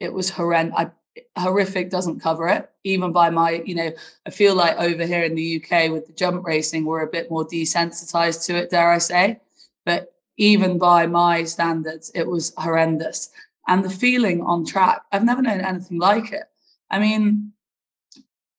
[0.00, 0.90] it was horrendous.
[1.36, 3.92] Horrific doesn't cover it, even by my, you know,
[4.26, 7.30] I feel like over here in the UK with the jump racing, we're a bit
[7.30, 9.40] more desensitized to it, dare I say.
[9.84, 13.30] But even by my standards, it was horrendous.
[13.68, 16.44] And the feeling on track, I've never known anything like it.
[16.90, 17.52] I mean,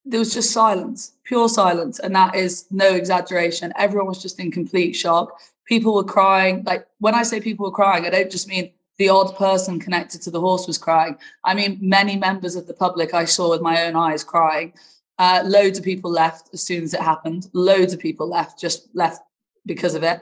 [0.05, 1.99] there was just silence, pure silence.
[1.99, 3.73] And that is no exaggeration.
[3.77, 5.39] Everyone was just in complete shock.
[5.65, 6.63] People were crying.
[6.65, 10.21] Like when I say people were crying, I don't just mean the odd person connected
[10.23, 11.17] to the horse was crying.
[11.43, 14.73] I mean, many members of the public I saw with my own eyes crying.
[15.19, 17.47] Uh, loads of people left as soon as it happened.
[17.53, 19.21] Loads of people left, just left
[19.65, 20.21] because of it.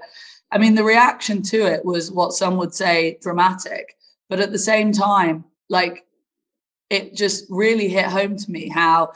[0.52, 3.96] I mean, the reaction to it was what some would say dramatic,
[4.30, 6.06] but at the same time, like
[6.90, 9.14] it just really hit home to me how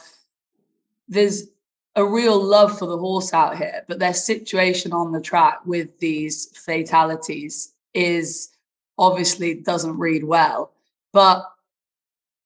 [1.08, 1.47] there's
[1.95, 5.97] a real love for the horse out here, but their situation on the track with
[5.99, 8.49] these fatalities is
[8.97, 10.74] obviously doesn't read well.
[11.14, 11.45] But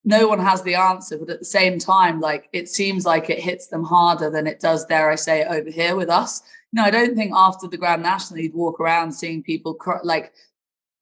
[0.05, 1.18] no one has the answer.
[1.18, 4.60] But at the same time, like it seems like it hits them harder than it
[4.60, 6.41] does, dare I say, over here with us.
[6.72, 10.34] No, I don't think after the Grand National you'd walk around seeing people cry, like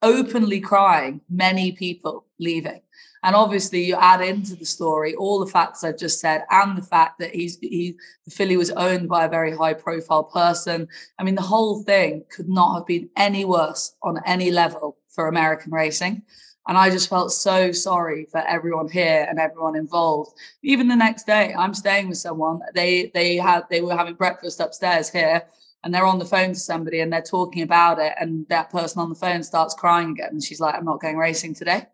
[0.01, 2.81] openly crying, many people leaving.
[3.27, 6.81] And obviously, you add into the story all the facts I've just said, and the
[6.81, 10.87] fact that he's he the filly was owned by a very high profile person.
[11.19, 15.27] I mean, the whole thing could not have been any worse on any level for
[15.27, 16.21] American racing.
[16.69, 20.31] And I just felt so sorry for everyone here and everyone involved.
[20.63, 22.61] Even the next day, I'm staying with someone.
[22.75, 25.43] They they had they were having breakfast upstairs here,
[25.83, 29.01] and they're on the phone to somebody and they're talking about it, and that person
[29.01, 31.87] on the phone starts crying again, and she's like, "I'm not going racing today."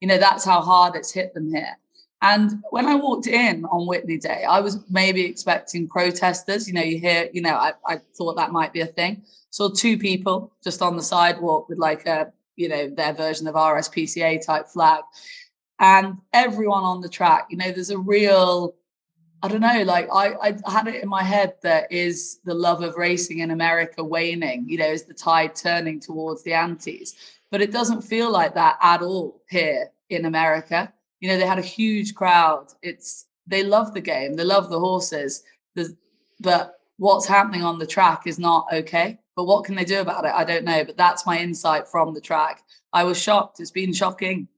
[0.00, 1.76] You know, that's how hard it's hit them here.
[2.22, 6.66] And when I walked in on Whitney Day, I was maybe expecting protesters.
[6.66, 9.22] You know, you hear, you know, I, I thought that might be a thing.
[9.50, 13.54] Saw two people just on the sidewalk with like a you know, their version of
[13.54, 15.02] RSPCA type flag.
[15.80, 18.74] And everyone on the track, you know, there's a real,
[19.42, 22.82] I don't know, like I, I had it in my head that is the love
[22.82, 27.14] of racing in America waning, you know, is the tide turning towards the antis.
[27.54, 30.92] But it doesn't feel like that at all here in America.
[31.20, 32.72] You know, they had a huge crowd.
[32.82, 35.44] It's they love the game, they love the horses.
[35.76, 35.92] There's,
[36.40, 39.20] but what's happening on the track is not okay.
[39.36, 40.32] But what can they do about it?
[40.34, 40.84] I don't know.
[40.84, 42.64] But that's my insight from the track.
[42.92, 43.60] I was shocked.
[43.60, 44.48] It's been shocking.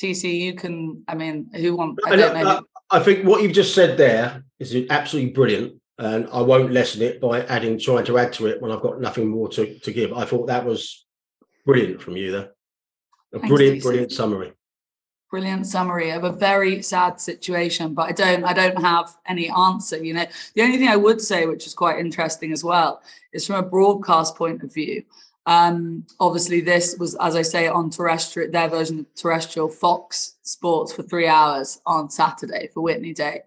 [0.00, 1.02] TC, you can.
[1.08, 1.98] I mean, who want?
[2.06, 2.62] I don't know.
[2.92, 7.20] I think what you've just said there is absolutely brilliant, and I won't lessen it
[7.20, 10.12] by adding, trying to add to it when I've got nothing more to, to give.
[10.12, 11.04] I thought that was
[11.64, 12.50] brilliant from you there.
[13.32, 14.52] A Thanks, brilliant, brilliant summary.
[15.30, 19.96] Brilliant summary of a very sad situation but i don't i don't have any answer
[19.96, 20.26] you know.
[20.54, 23.00] The only thing i would say which is quite interesting as well
[23.32, 25.02] is from a broadcast point of view
[25.46, 30.92] um obviously this was as i say on terrestrial their version of terrestrial fox sports
[30.92, 33.40] for three hours on saturday for whitney day.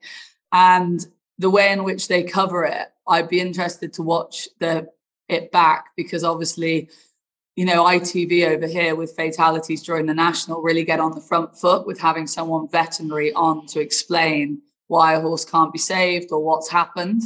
[0.52, 1.06] And
[1.38, 4.90] the way in which they cover it i'd be interested to watch the
[5.30, 6.90] it back because obviously
[7.56, 11.58] you know, ITV over here with fatalities during the national really get on the front
[11.58, 16.44] foot with having someone veterinary on to explain why a horse can't be saved or
[16.44, 17.24] what's happened.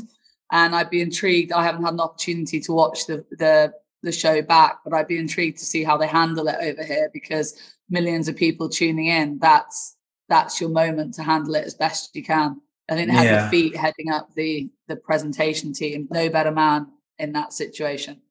[0.52, 1.52] And I'd be intrigued.
[1.52, 5.18] I haven't had an opportunity to watch the the the show back, but I'd be
[5.18, 9.40] intrigued to see how they handle it over here because millions of people tuning in.
[9.40, 9.98] That's
[10.30, 12.62] that's your moment to handle it as best you can.
[12.90, 13.44] I think they had yeah.
[13.44, 16.08] the feet heading up the the presentation team.
[16.12, 18.22] No better man in that situation.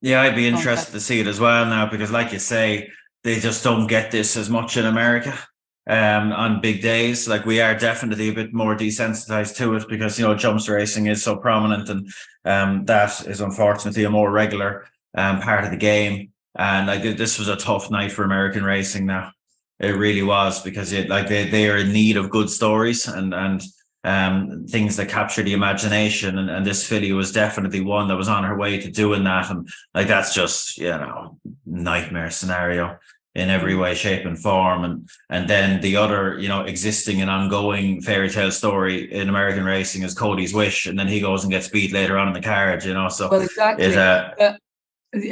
[0.00, 2.90] Yeah, I'd be interested to see it as well now because, like you say,
[3.22, 5.38] they just don't get this as much in America
[5.86, 7.28] um, on big days.
[7.28, 11.06] Like we are definitely a bit more desensitized to it because you know jumps racing
[11.06, 12.08] is so prominent, and
[12.44, 16.32] um, that is unfortunately a more regular um, part of the game.
[16.56, 19.06] And like this was a tough night for American racing.
[19.06, 19.32] Now
[19.78, 23.34] it really was because it like they they are in need of good stories and
[23.34, 23.62] and
[24.04, 26.38] um, things that capture the imagination.
[26.38, 29.50] And, and this filly was definitely one that was on her way to doing that.
[29.50, 32.98] And like that's just, you know, nightmare scenario
[33.34, 34.84] in every way, shape, and form.
[34.84, 39.64] And and then the other, you know, existing and ongoing fairy tale story in American
[39.64, 42.40] racing is Cody's Wish, and then he goes and gets beat later on in the
[42.40, 43.08] carriage, you know.
[43.08, 43.84] So well, exactly.
[43.84, 44.56] It, uh,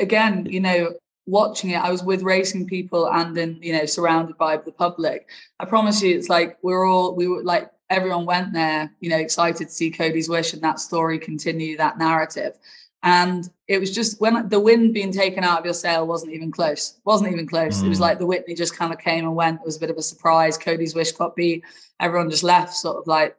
[0.01, 0.95] again, you know,
[1.27, 5.29] watching it, I was with racing people and then, you know, surrounded by the public.
[5.61, 9.17] I promise you, it's like we're all we were like everyone went there, you know,
[9.17, 12.59] excited to see Cody's wish and that story continue that narrative.
[13.03, 16.51] And it was just when the wind being taken out of your sail wasn't even
[16.51, 16.99] close.
[17.05, 17.81] Wasn't even close.
[17.81, 17.87] Mm.
[17.87, 18.03] It was mm.
[18.03, 19.61] like the Whitney just kind of came and went.
[19.61, 20.59] It was a bit of a surprise.
[20.59, 21.65] Cody's wish got beat.
[22.01, 23.37] Everyone just left, sort of like,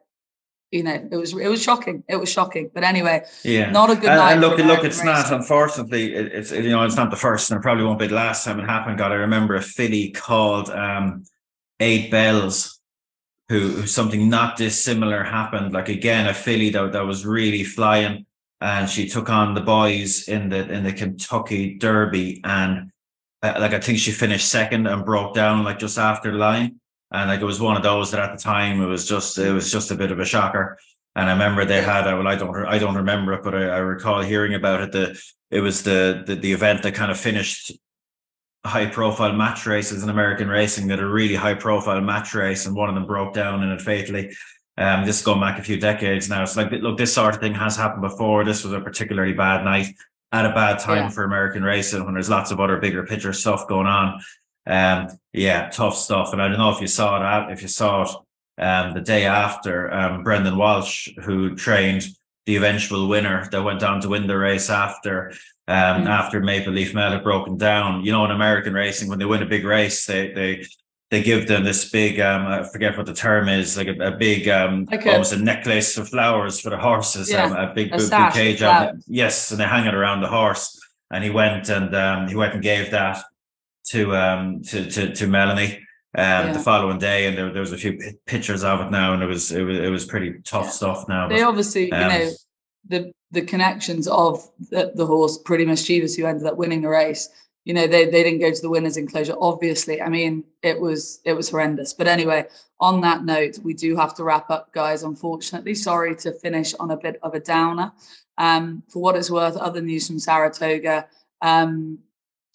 [0.72, 2.04] you know, it was it was shocking.
[2.08, 2.72] It was shocking.
[2.74, 4.34] But anyway, yeah, not a good night.
[4.34, 5.32] And look, look, it's not.
[5.32, 8.16] Unfortunately, it, it's you know, it's not the first, and it probably won't be the
[8.16, 8.98] last time it happened.
[8.98, 11.24] God, I remember a filly called um,
[11.80, 12.79] Eight Belles
[13.50, 15.74] who, who something not dissimilar happened.
[15.74, 18.26] Like again, a filly that, that was really flying,
[18.62, 22.92] and she took on the boys in the in the Kentucky Derby, and
[23.42, 26.80] uh, like I think she finished second and broke down like just after the line,
[27.12, 29.52] and like it was one of those that at the time it was just it
[29.52, 30.78] was just a bit of a shocker.
[31.16, 33.78] And I remember they had well, I don't I don't remember it, but I, I
[33.80, 34.92] recall hearing about it.
[34.92, 35.20] The
[35.50, 37.72] it was the, the the event that kind of finished
[38.66, 42.76] high profile match races in American racing that are really high profile match race, and
[42.76, 44.36] one of them broke down in it fatally.
[44.78, 46.44] Um, this is going back a few decades now.
[46.44, 48.46] It's like, look, this sort of thing has happened before.
[48.46, 49.88] This was a particularly bad night
[50.32, 51.10] at a bad time Yeah.
[51.10, 54.22] for American racing when there's lots of other bigger picture stuff going on.
[54.68, 56.32] Um, yeah, tough stuff.
[56.34, 58.10] And I don't know if you saw that, if you saw it
[58.64, 62.06] um, the day after, um, Brendan Walsh, who trained
[62.46, 65.34] the eventual winner that went on to win the race after
[65.76, 66.10] um, Mm.
[66.20, 68.04] after Maple Leaf Mel had broken down.
[68.06, 70.52] You know, in American racing, when they win a big race, they they
[71.12, 74.12] they give them this big um I forget what the term is, like a, a
[74.28, 77.74] big um Like a- almost a necklace of flowers for the horses, Yeah, um, a
[77.74, 78.96] big a bouquet job.
[79.08, 80.66] Yes, and they hang it around the horse.
[81.12, 83.18] And he went and um he went and gave that
[83.92, 85.74] to um to to, to Melanie
[86.18, 86.54] um Yeah.
[86.54, 87.94] the following day and there, there was a few
[88.26, 90.72] pictures of it now and it was it was it was pretty tough Yeah.
[90.80, 91.28] stuff now.
[91.28, 92.30] They but, obviously, you um, know,
[92.90, 97.30] the the connections of the, the horse, Pretty Mischievous, who ended up winning the race.
[97.66, 99.36] You know, they they didn't go to the winners' enclosure.
[99.40, 101.94] Obviously, I mean, it was it was horrendous.
[101.94, 102.48] But anyway,
[102.80, 105.04] on that note, we do have to wrap up, guys.
[105.04, 107.92] Unfortunately, sorry to finish on a bit of a downer.
[108.38, 111.08] Um, for what it's worth, other news from Saratoga.
[111.42, 112.00] Um,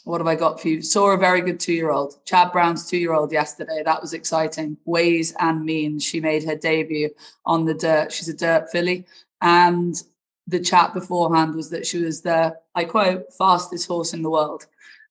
[0.05, 0.83] what have I got for you?
[0.83, 3.83] Saw a very good two-year-old, Chad Brown's two-year-old yesterday.
[3.85, 4.77] That was exciting.
[4.85, 6.05] Ways and Means.
[6.05, 7.11] She made her debut
[7.47, 8.13] on the dirt.
[8.13, 9.07] She's a dirt filly,
[9.41, 10.03] and
[10.47, 14.67] the chat beforehand was that she was the, I quote, fastest horse in the world.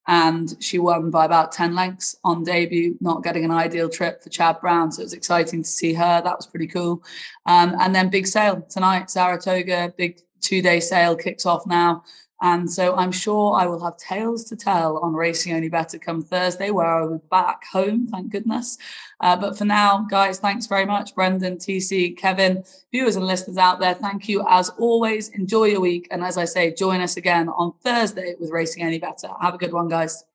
[0.07, 4.29] And she won by about 10 lengths on debut, not getting an ideal trip for
[4.29, 4.91] Chad Brown.
[4.91, 6.21] So it was exciting to see her.
[6.21, 7.03] That was pretty cool.
[7.45, 12.03] Um, and then big sale tonight, Saratoga, big two day sale kicks off now.
[12.43, 16.21] And so I'm sure I will have tales to tell on Racing Only Better come
[16.21, 18.77] Thursday, where I will be back home, thank goodness.
[19.21, 21.15] Uh, but for now, guys, thanks very much.
[21.15, 25.29] Brendan, TC, Kevin, viewers and listeners out there, thank you as always.
[25.29, 26.09] Enjoy your week.
[26.11, 29.29] And as I say, join us again on Thursday with Racing Any Better.
[29.39, 30.25] Have a good one, guys.